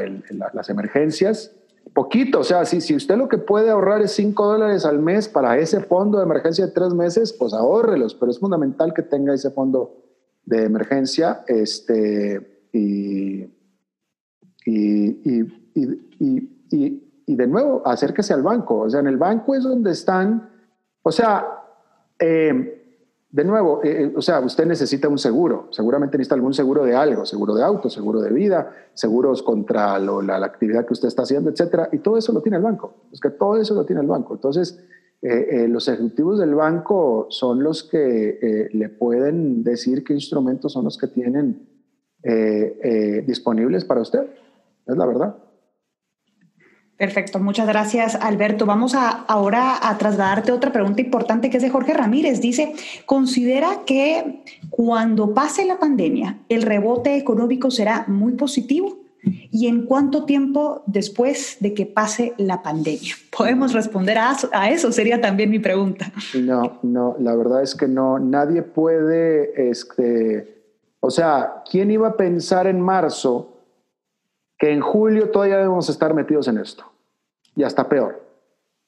[0.53, 1.55] las emergencias.
[1.93, 5.29] Poquito, o sea, si, si usted lo que puede ahorrar es 5 dólares al mes
[5.29, 9.35] para ese fondo de emergencia de tres meses, pues ahórrelos, pero es fundamental que tenga
[9.35, 10.03] ese fondo
[10.45, 13.43] de emergencia este, y,
[14.65, 15.19] y,
[15.75, 18.79] y, y de nuevo, acérquese al banco.
[18.79, 20.55] O sea, en el banco es donde están
[21.07, 21.45] o sea,
[22.18, 22.82] eh,
[23.30, 26.95] de nuevo, eh, eh, o sea, usted necesita un seguro, seguramente necesita algún seguro de
[26.95, 31.52] algo, seguro de auto, seguro de vida, seguros contra la, actividad que usted está haciendo,
[31.52, 34.07] etcétera, y todo eso lo tiene el banco, es que todo eso lo tiene el
[34.07, 34.34] banco.
[34.34, 34.84] Entonces,
[35.22, 41.07] los ejecutivos del banco son los que le pueden decir qué instrumentos son los que
[41.07, 41.68] tienen
[43.26, 44.27] disponibles para usted,
[44.88, 45.36] es la verdad.
[46.97, 48.65] Perfecto, muchas gracias Alberto.
[48.65, 52.39] Vamos a, ahora a trasladarte otra pregunta importante que es de Jorge Ramírez.
[52.39, 52.73] Dice,
[53.05, 58.99] ¿considera que cuando pase la pandemia el rebote económico será muy positivo?
[59.51, 63.15] y en cuánto tiempo después de que pase la pandemia?
[63.35, 64.91] ¿Podemos responder a, a, eso?
[64.91, 66.11] Sería también mi pregunta.
[66.39, 70.63] No, no, la verdad es que no, nadie puede, este,
[70.99, 73.55] o sea, ¿quién iba a pensar en marzo
[74.57, 76.86] que en julio todavía debemos estar metidos en esto?
[77.56, 78.22] Y hasta peor.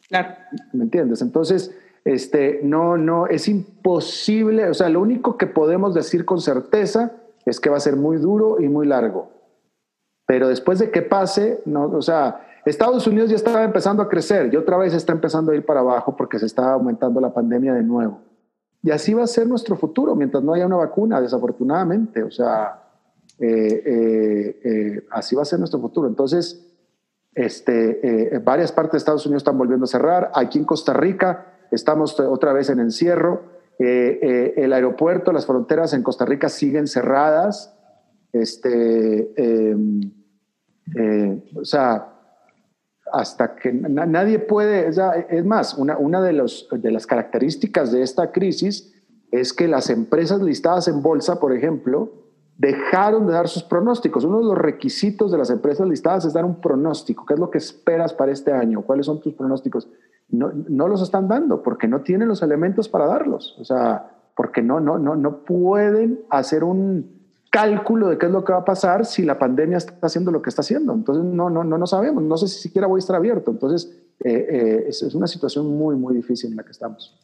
[0.07, 0.35] Claro.
[0.73, 1.21] ¿Me entiendes?
[1.21, 1.75] Entonces,
[2.05, 7.11] este, no, no, es imposible, o sea, lo único que podemos decir con certeza
[7.45, 9.29] es que va a ser muy duro y muy largo.
[10.25, 14.53] Pero después de que pase, no, o sea, Estados Unidos ya estaba empezando a crecer
[14.53, 17.73] y otra vez está empezando a ir para abajo porque se está aumentando la pandemia
[17.73, 18.19] de nuevo.
[18.83, 22.23] Y así va a ser nuestro futuro mientras no haya una vacuna, desafortunadamente.
[22.23, 22.86] O sea,
[23.39, 26.07] eh, eh, eh, así va a ser nuestro futuro.
[26.07, 26.65] Entonces,
[27.33, 30.31] este, varias partes de Estados Unidos están volviendo a cerrar.
[30.33, 33.57] Aquí en Costa Rica estamos otra vez en encierro.
[33.77, 37.77] el aeropuerto, las fronteras en Costa Rica siguen cerradas.
[38.33, 39.31] Este,
[41.55, 42.13] o sea,
[43.13, 44.89] hasta que nadie puede,
[45.29, 48.95] es más, una, de, de las características de esta crisis
[49.31, 52.26] es que las empresas listadas en bolsa, por ejemplo,
[52.57, 54.23] dejaron de dar sus pronósticos.
[54.23, 57.25] Uno de los requisitos de las empresas listadas es dar un pronóstico.
[57.25, 58.81] ¿Qué es lo que esperas para este año?
[58.81, 59.87] ¿Cuáles son tus pronósticos?
[60.29, 63.57] No, no los están dando porque no tienen los elementos para darlos.
[63.59, 67.17] O sea, porque no, no, no, no pueden hacer un,
[67.49, 70.41] cálculo de qué es lo que va a pasar si la pandemia está haciendo lo
[70.41, 70.93] que está haciendo.
[70.93, 72.23] Entonces, no, no, no, no sabemos.
[72.23, 73.51] No sé si siquiera voy a estar abierto.
[73.51, 77.19] Entonces, eh, eh, es, una situación muy, muy difícil en la que estamos.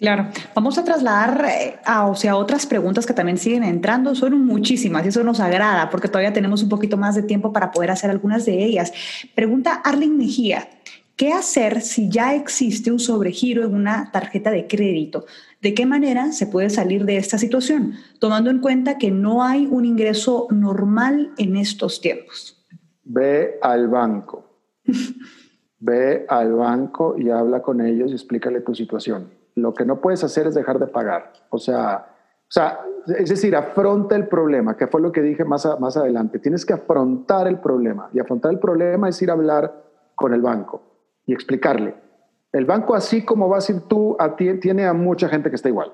[0.00, 4.14] Claro, vamos a trasladar eh, a, o sea, otras preguntas que también siguen entrando.
[4.14, 7.70] Son muchísimas y eso nos agrada porque todavía tenemos un poquito más de tiempo para
[7.70, 8.94] poder hacer algunas de ellas.
[9.34, 10.70] Pregunta Arlene Mejía,
[11.16, 15.26] ¿qué hacer si ya existe un sobregiro en una tarjeta de crédito?
[15.60, 19.66] ¿De qué manera se puede salir de esta situación, tomando en cuenta que no hay
[19.66, 22.66] un ingreso normal en estos tiempos?
[23.04, 24.48] Ve al banco.
[25.78, 29.39] Ve al banco y habla con ellos y explícale tu situación.
[29.54, 31.32] Lo que no puedes hacer es dejar de pagar.
[31.50, 32.80] O sea, o sea
[33.18, 36.38] es decir, afronta el problema, que fue lo que dije más, más adelante.
[36.38, 38.10] Tienes que afrontar el problema.
[38.12, 40.82] Y afrontar el problema es ir a hablar con el banco
[41.26, 41.94] y explicarle
[42.52, 45.56] el banco, así como vas a ir tú, a ti, tiene a mucha gente que
[45.56, 45.92] está igual.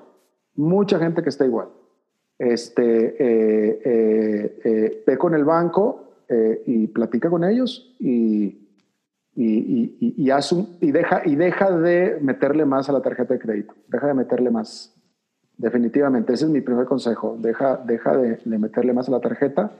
[0.55, 1.69] Mucha gente que está igual.
[2.39, 6.03] Este, eh, eh, eh, ve con el banco
[6.65, 8.66] y platica con ellos y,
[9.43, 10.31] y, y,
[10.81, 13.73] y, deja, y deja de meterle más a la tarjeta de crédito.
[13.87, 14.93] Deja de meterle más.
[15.57, 17.37] Definitivamente, ese es mi primer consejo.
[17.39, 19.71] Deja, deja de, de meterle más a la tarjeta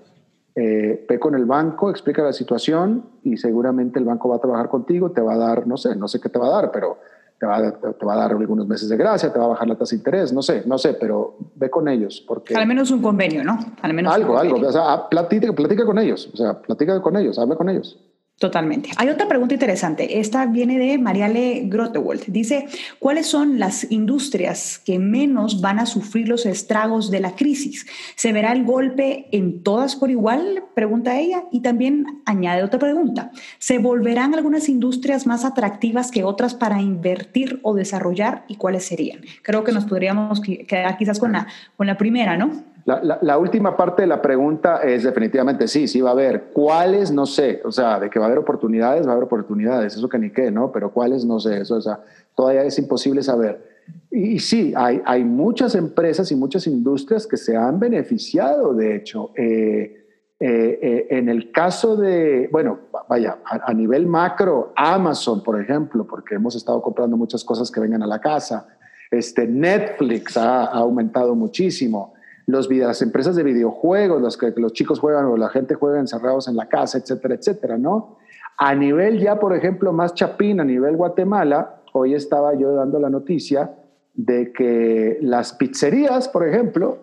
[0.59, 4.69] eh, ve con el banco, explica la situación y seguramente el banco va a trabajar
[4.69, 6.97] contigo, te va a dar, no sé, no sé qué te va a dar, pero
[7.39, 9.67] te va, a, te va a dar algunos meses de gracia, te va a bajar
[9.67, 12.25] la tasa de interés, no sé, no sé, pero ve con ellos.
[12.27, 13.59] Porque Al menos un convenio, ¿no?
[13.83, 14.67] Al menos algo, algo.
[14.67, 18.03] O sea, platica, platica con ellos, o sea, platica con ellos, habla con ellos.
[18.39, 18.91] Totalmente.
[18.97, 20.19] Hay otra pregunta interesante.
[20.19, 22.25] Esta viene de Mariale Grotewald.
[22.27, 22.67] Dice,
[22.99, 27.87] ¿cuáles son las industrias que menos van a sufrir los estragos de la crisis?
[28.15, 30.65] ¿Se verá el golpe en todas por igual?
[30.75, 31.45] Pregunta ella.
[31.51, 33.31] Y también añade otra pregunta.
[33.57, 38.45] ¿Se volverán algunas industrias más atractivas que otras para invertir o desarrollar?
[38.47, 39.21] ¿Y cuáles serían?
[39.41, 42.76] Creo que nos podríamos quedar quizás con la, con la primera, ¿no?
[42.87, 46.51] La, última parte de la pregunta es definitivamente sí, sí va a haber.
[46.53, 47.11] ¿Cuáles?
[47.11, 47.61] No sé.
[47.65, 49.97] O sea, de que va a haber oportunidades, va a haber oportunidades.
[49.97, 50.71] Eso que ni qué, ¿no?
[50.71, 51.25] Pero ¿cuáles?
[51.25, 51.59] No sé.
[51.59, 51.99] Eso, o sea,
[52.33, 53.61] todavía es imposible saber.
[54.09, 59.31] Y, sí, hay, hay muchas empresas y muchas industrias que se han beneficiado, de hecho.
[59.35, 60.05] Eh,
[60.39, 66.35] eh, eh, en el caso de, bueno, vaya, a, nivel macro, Amazon, por ejemplo, porque
[66.35, 68.65] hemos estado comprando muchas cosas que vengan a la casa.
[69.11, 72.13] Este, Netflix ha, ha aumentado muchísimo
[72.47, 76.47] los, las empresas de videojuegos, los que los chicos juegan o la gente juega encerrados
[76.47, 78.17] en la casa, etcétera, etcétera, ¿no?
[78.57, 83.09] A nivel ya, por ejemplo, más chapín, a nivel Guatemala, hoy estaba yo dando la
[83.09, 83.75] noticia
[84.15, 86.97] de que las pizzerías, por ejemplo,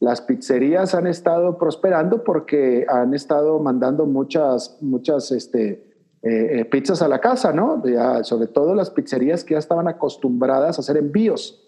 [0.00, 7.02] las pizzerías han estado prosperando porque han estado mandando muchas, muchas este, eh, eh, pizzas
[7.02, 7.82] a la casa, ¿no?
[8.22, 11.63] sobre todo las pizzerías que ya estaban acostumbradas a hacer envíos.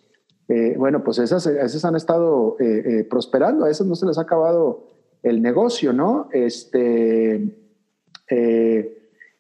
[0.48, 4.16] Eh, bueno, pues esas, esas han estado eh, eh, prosperando, a esas no se les
[4.16, 4.84] ha acabado
[5.22, 6.28] el negocio, ¿no?
[6.32, 7.58] Este,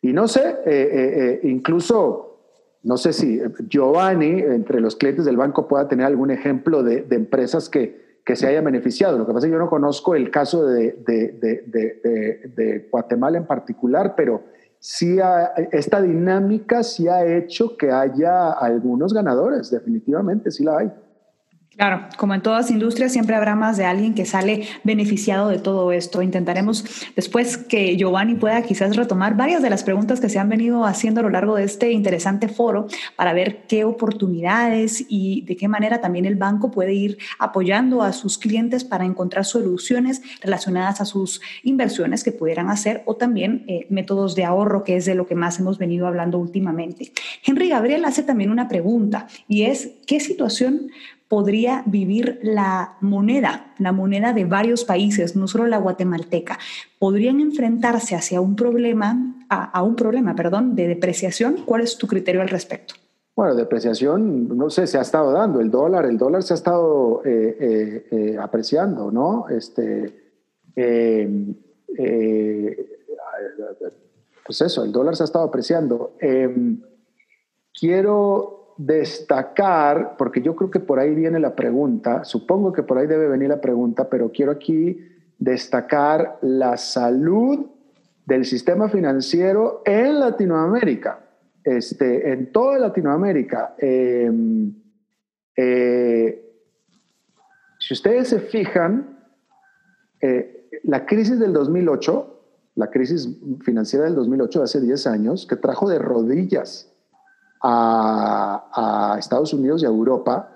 [0.02, 2.40] y no sé, incluso,
[2.82, 7.68] no sé si Giovanni, entre los clientes del banco, pueda tener algún ejemplo de, empresas
[7.68, 9.16] que, que, se hayan beneficiado.
[9.16, 13.46] Lo que pasa es que yo no conozco el caso de, de, de Guatemala en
[13.46, 14.42] particular, pero
[14.86, 15.18] sí
[15.72, 20.92] esta dinámica sí ha hecho que haya algunos ganadores, definitivamente, sí la hay.
[21.76, 25.92] Claro, como en todas industrias, siempre habrá más de alguien que sale beneficiado de todo
[25.92, 26.22] esto.
[26.22, 30.86] Intentaremos después que Giovanni pueda quizás retomar varias de las preguntas que se han venido
[30.86, 35.68] haciendo a lo largo de este interesante foro para ver qué oportunidades y de qué
[35.68, 41.04] manera también el banco puede ir apoyando a sus clientes para encontrar soluciones relacionadas a
[41.04, 45.26] sus inversiones que pudieran hacer o también eh, métodos de ahorro, que es de lo
[45.26, 47.12] que más hemos venido hablando últimamente.
[47.44, 50.90] Henry Gabriel hace también una pregunta y es, ¿qué situación
[51.28, 56.58] podría vivir la moneda, la moneda de varios países, no solo la guatemalteca,
[56.98, 61.62] podrían enfrentarse hacia un problema, a, un problema, perdón, de depreciación.
[61.64, 62.94] ¿Cuál es tu criterio al respecto?
[63.34, 65.60] Bueno, depreciación, no sé, se ha estado dando.
[65.60, 69.46] El dólar, el dólar se ha estado eh, eh, eh, apreciando, ¿no?
[69.48, 70.24] Este,
[74.46, 76.14] pues eso, el dólar se ha estado apreciando.
[76.18, 76.80] Em,
[77.78, 83.06] quiero destacar, porque yo creo que por ahí viene la pregunta, supongo que por ahí
[83.06, 85.00] debe venir la pregunta, pero quiero aquí
[85.38, 87.66] destacar la salud
[88.26, 91.20] del sistema financiero en Latinoamérica,
[91.64, 93.74] este, en toda Latinoamérica.
[93.78, 94.74] Em,
[95.56, 96.42] eh,
[97.78, 99.20] si ustedes se fijan,
[100.20, 102.32] eh, la crisis del 2008,
[102.74, 103.28] la crisis
[103.62, 106.92] financiera del 2008 de hace 10 años, que trajo de rodillas
[107.66, 110.50] a, Estados Unidos y a Europa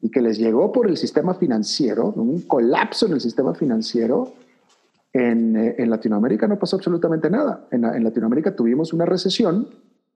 [0.00, 4.32] y que les llegó por el sistema financiero, un colapso en el sistema financiero,
[5.12, 7.66] en, en Latinoamérica no pasó absolutamente nada.
[7.70, 9.68] En, en, Latinoamérica tuvimos una recesión,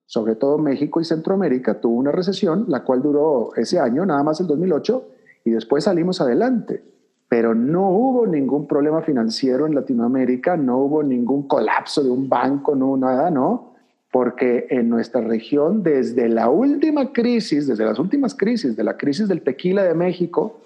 [0.07, 4.41] sobre todo México y Centroamérica tuvo una recesión, la cual duró ese año, nada más
[4.41, 5.05] el 2008,
[5.45, 6.83] y después salimos adelante.
[7.29, 12.75] Pero no hubo ningún problema financiero en Latinoamérica, no hubo ningún colapso de un banco,
[12.75, 13.74] no nada, ¿no?
[14.15, 19.27] Porque en nuestra región, desde la última crisis, desde las últimas crisis, de la crisis
[19.27, 20.61] del tequila de México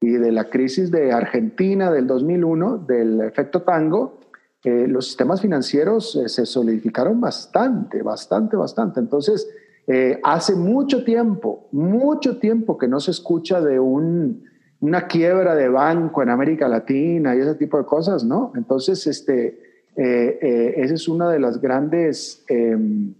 [0.00, 4.20] y de la crisis de Argentina del 2001, del efecto tango,
[4.62, 9.00] eh, los sistemas financieros eh, se solidificaron bastante, bastante, bastante.
[9.00, 9.50] Entonces,
[9.88, 14.44] eh, hace mucho tiempo, mucho tiempo que no se escucha de un,
[14.78, 18.52] una quiebra de banco en América Latina y ese tipo de cosas, ¿no?
[18.54, 23.14] Entonces, este, eh, eh, esa es una de las grandes em,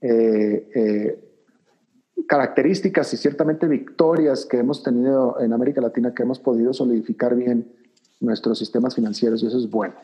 [0.00, 1.18] eh,
[2.26, 7.72] características y ciertamente victorias que hemos tenido en América Latina, que hemos podido solidificar bien
[8.20, 9.94] nuestros sistemas financieros y eso es bueno.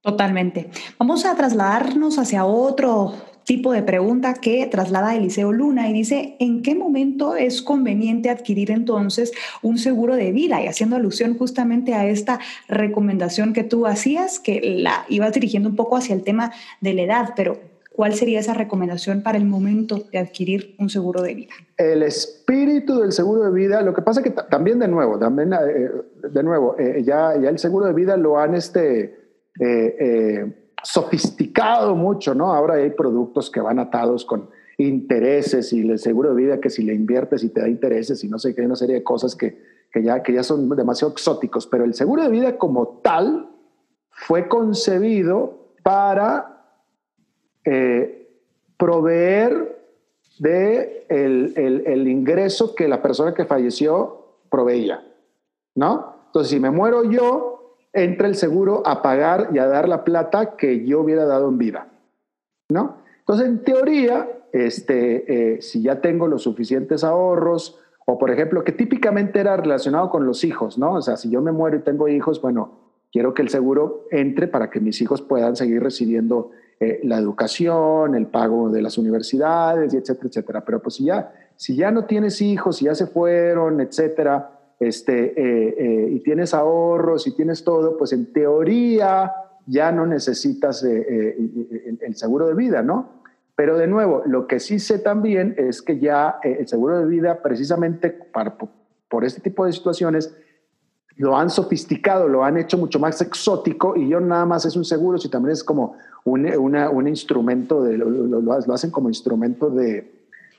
[0.00, 0.70] Totalmente.
[0.98, 3.12] Vamos a trasladarnos hacia otro
[3.50, 8.70] tipo de pregunta que traslada Eliseo Luna y dice, ¿en qué momento es conveniente adquirir
[8.70, 10.62] entonces un seguro de vida?
[10.62, 15.74] Y haciendo alusión justamente a esta recomendación que tú hacías, que la ibas dirigiendo un
[15.74, 17.58] poco hacia el tema de la edad, pero
[17.92, 21.54] ¿cuál sería esa recomendación para el momento de adquirir un seguro de vida?
[21.76, 25.90] El espíritu del seguro de vida, lo que pasa que también de nuevo, también eh,
[26.22, 29.12] de nuevo, eh, ya, el seguro de vida lo han este,
[29.58, 32.52] eh, sofisticado mucho, ¿no?
[32.54, 36.82] Ahora hay productos que van atados con intereses y el seguro de vida que si
[36.82, 39.62] le inviertes y te da intereses y no sé qué, una serie de cosas que,
[39.92, 43.50] que, ya, que ya son demasiado exóticos, pero el seguro de vida como tal
[44.10, 46.78] fue concebido para
[47.64, 48.28] eh,
[48.76, 49.78] proveer
[50.38, 55.06] de el, el, el ingreso que la persona que falleció proveía,
[55.74, 56.20] ¿no?
[56.26, 57.59] Entonces, si me muero yo,
[57.92, 61.58] entra el seguro a pagar y a dar la plata que yo hubiera dado en
[61.58, 61.88] vida,
[62.68, 62.98] ¿no?
[63.20, 68.72] Entonces, en teoría, este, eh, si ya tengo los suficientes ahorros, o por ejemplo, que
[68.72, 70.94] típicamente era relacionado con los hijos, ¿no?
[70.94, 72.80] O sea, si yo me muero y tengo hijos, bueno,
[73.12, 76.50] quiero que el seguro entre para que mis hijos puedan seguir recibiendo
[76.80, 80.64] eh, la educación, el pago de las universidades, etcétera, etcétera.
[80.64, 85.34] Pero pues si ya, si ya no tienes hijos, si ya se fueron, etcétera, este,
[85.36, 89.30] eh, eh, y tienes ahorros y tienes todo, pues en teoría
[89.66, 91.36] ya no necesitas eh,
[92.00, 93.20] el, seguro de vida, ¿no?
[93.54, 97.42] Pero de nuevo, lo que sí sé también es que ya el seguro de vida,
[97.42, 98.10] precisamente
[99.08, 100.34] por este tipo de situaciones,
[101.16, 104.86] lo han sofisticado, lo han hecho mucho más exótico y yo nada más es un
[104.86, 110.10] seguro, si también es como un, un instrumento, de, lo, hacen como instrumento de,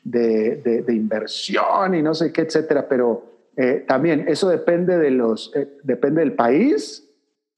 [0.03, 5.77] de, inversión y no sé qué, etcétera, pero eh, también eso depende, de los, eh,
[5.83, 7.07] depende del país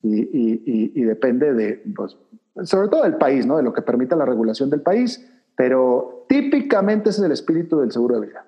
[0.01, 2.17] y, depende de, pues,
[2.63, 3.57] sobre todo del país, ¿no?
[3.57, 7.91] de lo que permita la regulación del país, pero típicamente ese es el espíritu del
[7.91, 8.45] seguro de vida.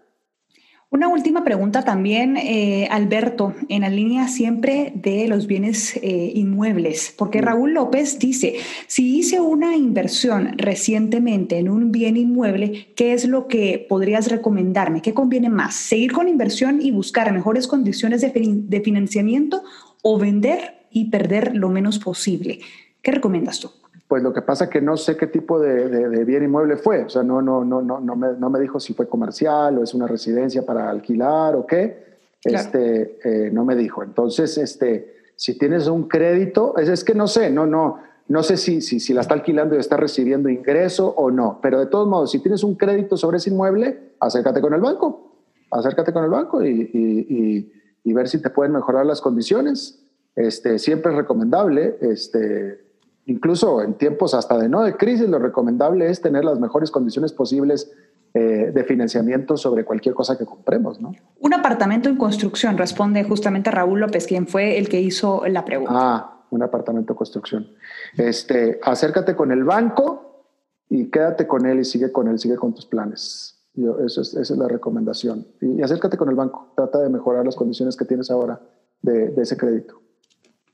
[0.91, 7.13] Una última pregunta también, eh, Alberto, en la línea siempre de los bienes eh, inmuebles,
[7.17, 13.27] porque Raúl López dice, si hice una inversión recientemente en un bien inmueble, ¿qué es
[13.27, 15.01] lo que podrías recomendarme?
[15.01, 15.75] ¿Qué conviene más?
[15.75, 19.63] ¿Seguir con inversión y buscar mejores condiciones de, de financiamiento
[20.03, 22.59] o vender y perder lo menos posible?
[23.01, 23.71] ¿Qué recomiendas tú?
[24.07, 27.05] Pues lo que pasa es que no sé qué tipo de, bien inmueble fue.
[27.05, 29.83] O sea, no, no, no, no, no, me, no me dijo si fue comercial o
[29.83, 32.05] es una residencia para alquilar o qué.
[32.43, 34.03] Este, eh, no me dijo.
[34.03, 38.57] Entonces, este, si tienes un crédito, es, es que no sé, no, no, no sé
[38.57, 41.59] si, si, si, la está alquilando y está recibiendo ingreso o no.
[41.61, 45.35] Pero de todos modos, si tienes un crédito sobre ese inmueble, acércate con el banco.
[45.71, 47.71] Acércate con el banco y, y,
[48.03, 50.05] y, ver si te pueden mejorar las condiciones.
[50.35, 51.97] Este, siempre es recomendable.
[52.01, 52.84] Este,
[53.25, 57.33] incluso en tiempos hasta de no de crisis, lo recomendable es tener las mejores condiciones
[57.33, 57.91] posibles
[58.33, 61.13] eh, de financiamiento sobre cualquier cosa que compremos, ¿no?
[61.39, 65.93] Un apartamento en construcción, responde justamente Raúl López, quien fue el que hizo la pregunta.
[65.95, 67.67] Ah, un apartamento en construcción.
[68.17, 70.45] Este, acércate con el banco
[70.89, 73.67] y quédate con él y sigue con él, sigue con tus planes.
[73.73, 75.47] Yo, eso es, esa es la recomendación.
[75.61, 78.61] Y, acércate con el banco, trata de mejorar las condiciones que tienes ahora
[79.01, 80.04] de ese crédito.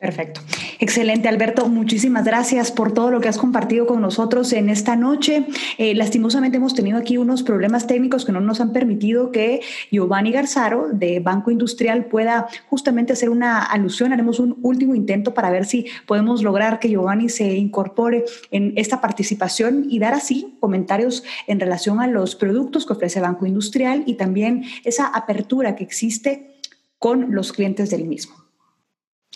[0.02, 0.42] Perfecto.
[0.80, 1.70] Excelente, Alberto.
[1.70, 5.46] Muchísimas gracias por todo lo que has compartido con nosotros en esta noche.
[5.78, 9.62] Eh, lastimosamente hemos tenido aquí unos problemas técnicos que no nos han permitido que
[9.92, 14.12] Giovanni Garzaro de Banco Industrial pueda justamente hacer una alusión.
[14.12, 19.02] Haremos un último intento para ver si podemos lograr que Giovanni se incorpore en esta
[19.02, 24.16] participación y dar así comentarios en relación a los productos que ofrece Banco Industrial y
[24.16, 26.56] también esa apertura que existe
[26.98, 28.41] con los clientes del mismo.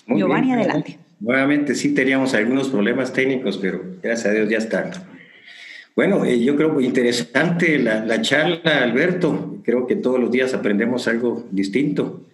[0.08, 1.00] Giovanni, adelante.
[1.20, 4.92] Nuevamente sí teníamos algunos problemas técnicos, pero gracias a Dios ya están.
[5.96, 9.62] Bueno, eh, yo creo que interesante la, la, charla, Alberto.
[9.64, 12.26] Creo que todos los días aprendemos algo distinto.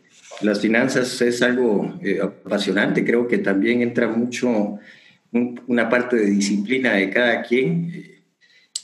[0.42, 3.06] Las finanzas es algo eh, apasionante.
[3.06, 4.80] Creo que también entra mucho
[5.68, 8.21] una parte de disciplina de cada quien.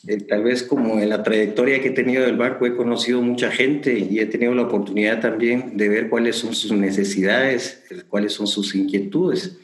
[0.07, 3.51] Eh, tal vez como en la trayectoria que he tenido del banco he conocido mucha
[3.51, 8.47] gente y he tenido la oportunidad también de ver cuáles son sus necesidades, cuáles son
[8.47, 9.57] sus inquietudes.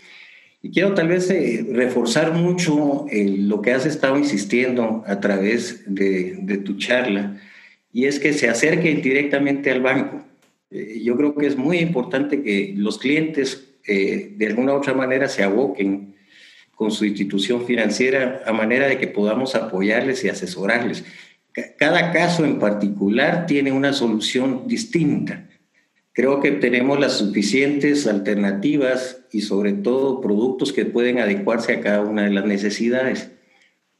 [0.61, 5.83] Y quiero tal vez eh, reforzar mucho eh, lo que has estado insistiendo a través
[5.85, 7.39] de, tu charla,
[7.93, 10.25] y es que se acerque directamente al banco.
[10.71, 15.43] yo creo que es muy importante que los clientes de alguna u otra manera se
[15.43, 16.13] aboquen
[16.75, 21.03] con su institución financiera a manera de que podamos apoyarles y asesorarles.
[21.77, 25.47] Cada caso en particular tiene una solución distinta.
[26.11, 32.01] Creo que tenemos las suficientes alternativas y sobre todo productos que pueden adecuarse a cada
[32.01, 33.31] una de las necesidades.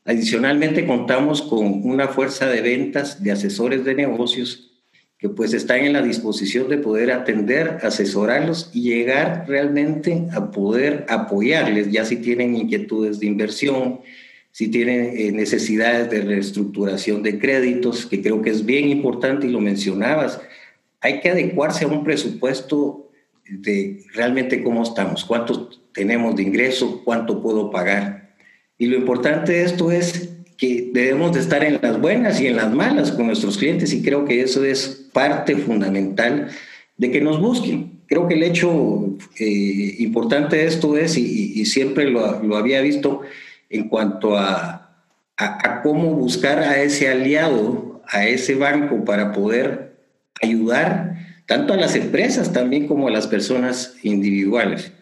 [0.06, 4.73] Adicionalmente contamos con una fuerza de ventas de asesores de negocios
[5.24, 11.06] que pues están en la disposición de poder atender, asesorarlos y llegar realmente a poder
[11.08, 14.02] apoyarles, ya si tienen inquietudes de inversión,
[14.52, 19.52] si tienen eh, necesidades de reestructuración de créditos, que creo que es bien importante y
[19.52, 20.42] lo mencionabas.
[21.00, 23.10] Hay que adecuarse a un presupuesto
[23.50, 28.36] de realmente cómo estamos, cuánto tenemos de ingreso, cuánto puedo pagar.
[28.78, 30.33] Y lo importante de esto es
[30.64, 34.02] que debemos de estar en las buenas y en las malas con nuestros clientes y
[34.02, 36.48] creo que eso es parte fundamental
[36.96, 38.00] de que nos busquen.
[38.08, 43.24] Creo que el hecho eh, importante de esto es, y, siempre lo, había visto
[43.70, 44.96] en cuanto a,
[45.36, 49.98] a, cómo buscar a ese aliado, a ese banco para poder
[50.42, 54.94] ayudar tanto a las empresas también como a las personas individuales.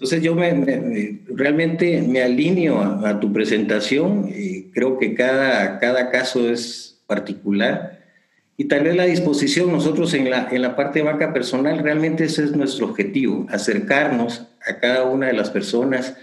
[0.00, 6.48] Entonces yo me, realmente me alineo a, tu presentación y creo que cada, cada caso
[6.48, 8.00] es particular
[8.56, 12.24] y tal vez la disposición, nosotros en la, en la parte de banca personal, realmente
[12.24, 16.14] ese es nuestro objetivo, acercarnos a cada una de las personas,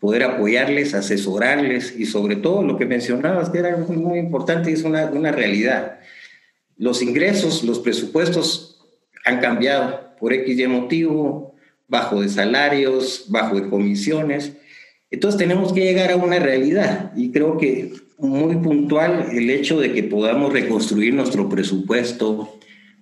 [0.00, 5.04] poder apoyarles, asesorarles y sobre todo lo que mencionabas, que era muy importante, es una,
[5.06, 6.00] una realidad.
[6.78, 8.82] Los ingresos, los presupuestos
[9.26, 11.47] han cambiado por X y motivo,
[11.88, 14.52] bajo de salarios, bajo de comisiones.
[15.10, 19.92] Entonces tenemos que llegar a una realidad y creo que muy puntual el hecho de
[19.92, 22.58] que podamos reconstruir nuestro presupuesto,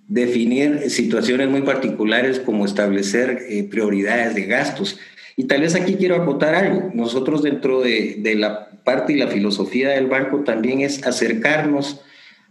[0.07, 4.99] definir situaciones muy particulares como establecer eh, prioridades de gastos.
[5.35, 6.91] Y tal vez aquí quiero acotar algo.
[6.93, 12.01] Nosotros dentro de, de, la parte y la filosofía del banco también es acercarnos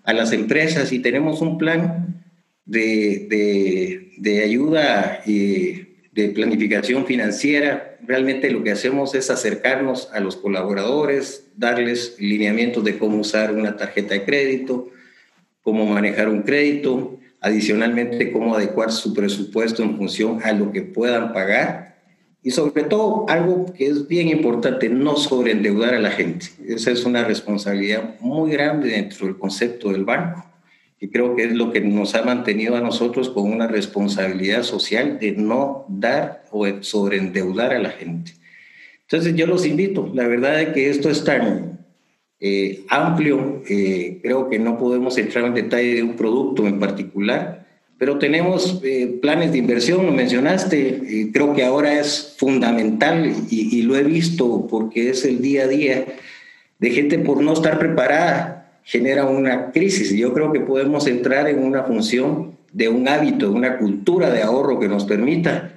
[0.05, 2.25] a las empresas y tenemos un plan
[2.65, 5.86] de, de, de ayuda y
[6.17, 7.99] de planificación financiera.
[8.03, 13.77] Realmente lo que hacemos es acercarnos a los colaboradores, darles lineamientos de cómo usar una
[13.77, 14.89] tarjeta de crédito,
[15.61, 21.35] cómo manejar un crédito, adicionalmente cómo adecuar su presupuesto en función a lo que puedan
[21.35, 21.97] pagar
[22.43, 26.47] y sobre todo algo que es bien importante, no sobreendeudar a la gente.
[26.67, 30.56] Esa es una responsabilidad muy grande dentro del concepto del banco
[30.99, 35.19] y creo que es lo que nos ha mantenido a nosotros con una responsabilidad social
[35.19, 38.33] de no dar o sobreendeudar a la gente.
[39.03, 41.87] Entonces yo los invito, la verdad es que esto es tan
[42.41, 47.67] eh, amplio, eh, creo que no podemos entrar en detalle de un producto en particular,
[47.99, 53.83] pero tenemos eh, planes de inversión, lo mencionaste, creo que ahora es fundamental y, y
[53.83, 56.05] lo he visto porque es el día a día
[56.79, 60.15] de gente por no estar preparada genera una crisis.
[60.15, 64.43] Yo creo que podemos entrar en una función de un hábito, de una cultura de
[64.43, 65.73] ahorro que nos permita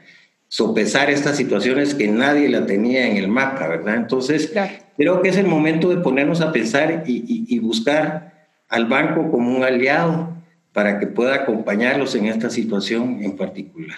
[0.47, 3.95] sopesar estas situaciones que nadie la tenía en el mapa, ¿verdad?
[3.95, 4.53] Entonces,
[4.95, 9.55] creo que es el momento de ponernos a pensar y, y buscar al banco como
[9.55, 10.35] un aliado
[10.71, 13.97] para que pueda acompañarlos en esta situación en particular.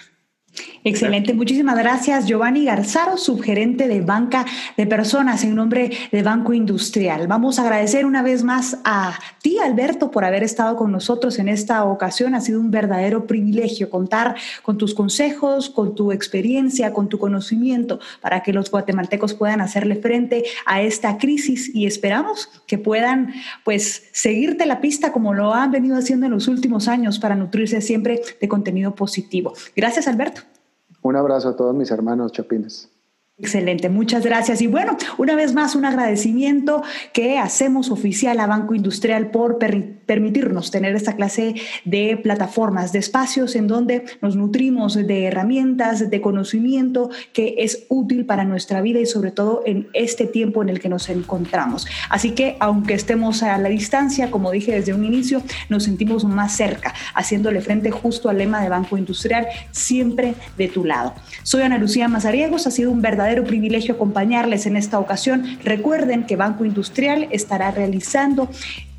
[0.84, 4.44] Excelente, muchísimas gracias Giovanni Garzaro, subgerente de banca
[4.76, 7.28] de personas en nombre de Banco Industrial.
[7.28, 11.48] Vamos a agradecer una vez más a ti, Alberto, por haber estado con nosotros en
[11.48, 12.34] esta ocasión.
[12.34, 18.00] Ha sido un verdadero privilegio contar con tus consejos, con tu experiencia, con tu conocimiento
[18.20, 23.32] para que los guatemaltecos puedan hacerle frente a esta crisis y esperamos que puedan
[23.64, 27.80] pues seguirte la pista como lo han venido haciendo en los últimos años para nutrirse
[27.80, 29.52] siempre de contenido positivo.
[29.76, 30.42] Gracias, Alberto.
[31.02, 32.88] Un abrazo a todos mis hermanos chapines.
[33.38, 34.60] Excelente, muchas gracias.
[34.62, 39.58] Y bueno, una vez más un agradecimiento que hacemos oficial a Banco Industrial por
[40.06, 41.54] permitirnos tener esta clase
[41.84, 48.26] de plataformas, de espacios en donde nos nutrimos de herramientas, de conocimiento que es útil
[48.26, 51.86] para nuestra vida y sobre todo en este tiempo en el que nos encontramos.
[52.08, 56.56] Así que aunque estemos a la distancia, como dije desde un inicio, nos sentimos más
[56.56, 61.14] cerca, haciéndole frente justo al lema de Banco Industrial, siempre de tu lado.
[61.42, 65.58] Soy Ana Lucía Mazariegos, ha sido un verdadero privilegio acompañarles en esta ocasión.
[65.64, 68.48] Recuerden que Banco Industrial estará realizando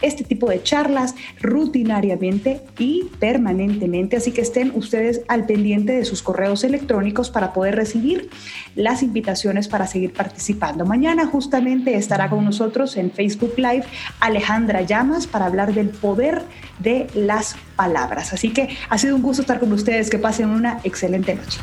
[0.04, 6.22] este tipo de charlas rutinariamente y permanentemente, así que estén ustedes al pendiente de sus
[6.22, 8.30] correos electrónicos para poder recibir
[8.76, 10.86] las invitaciones para seguir participando.
[10.86, 13.86] Mañana justamente estará con nosotros en Facebook Live
[14.20, 16.44] Alejandra Llamas para hablar del poder
[16.80, 18.34] de las palabras.
[18.34, 21.60] Así que ha sido un gusto estar con ustedes, que pasen una excelente noche.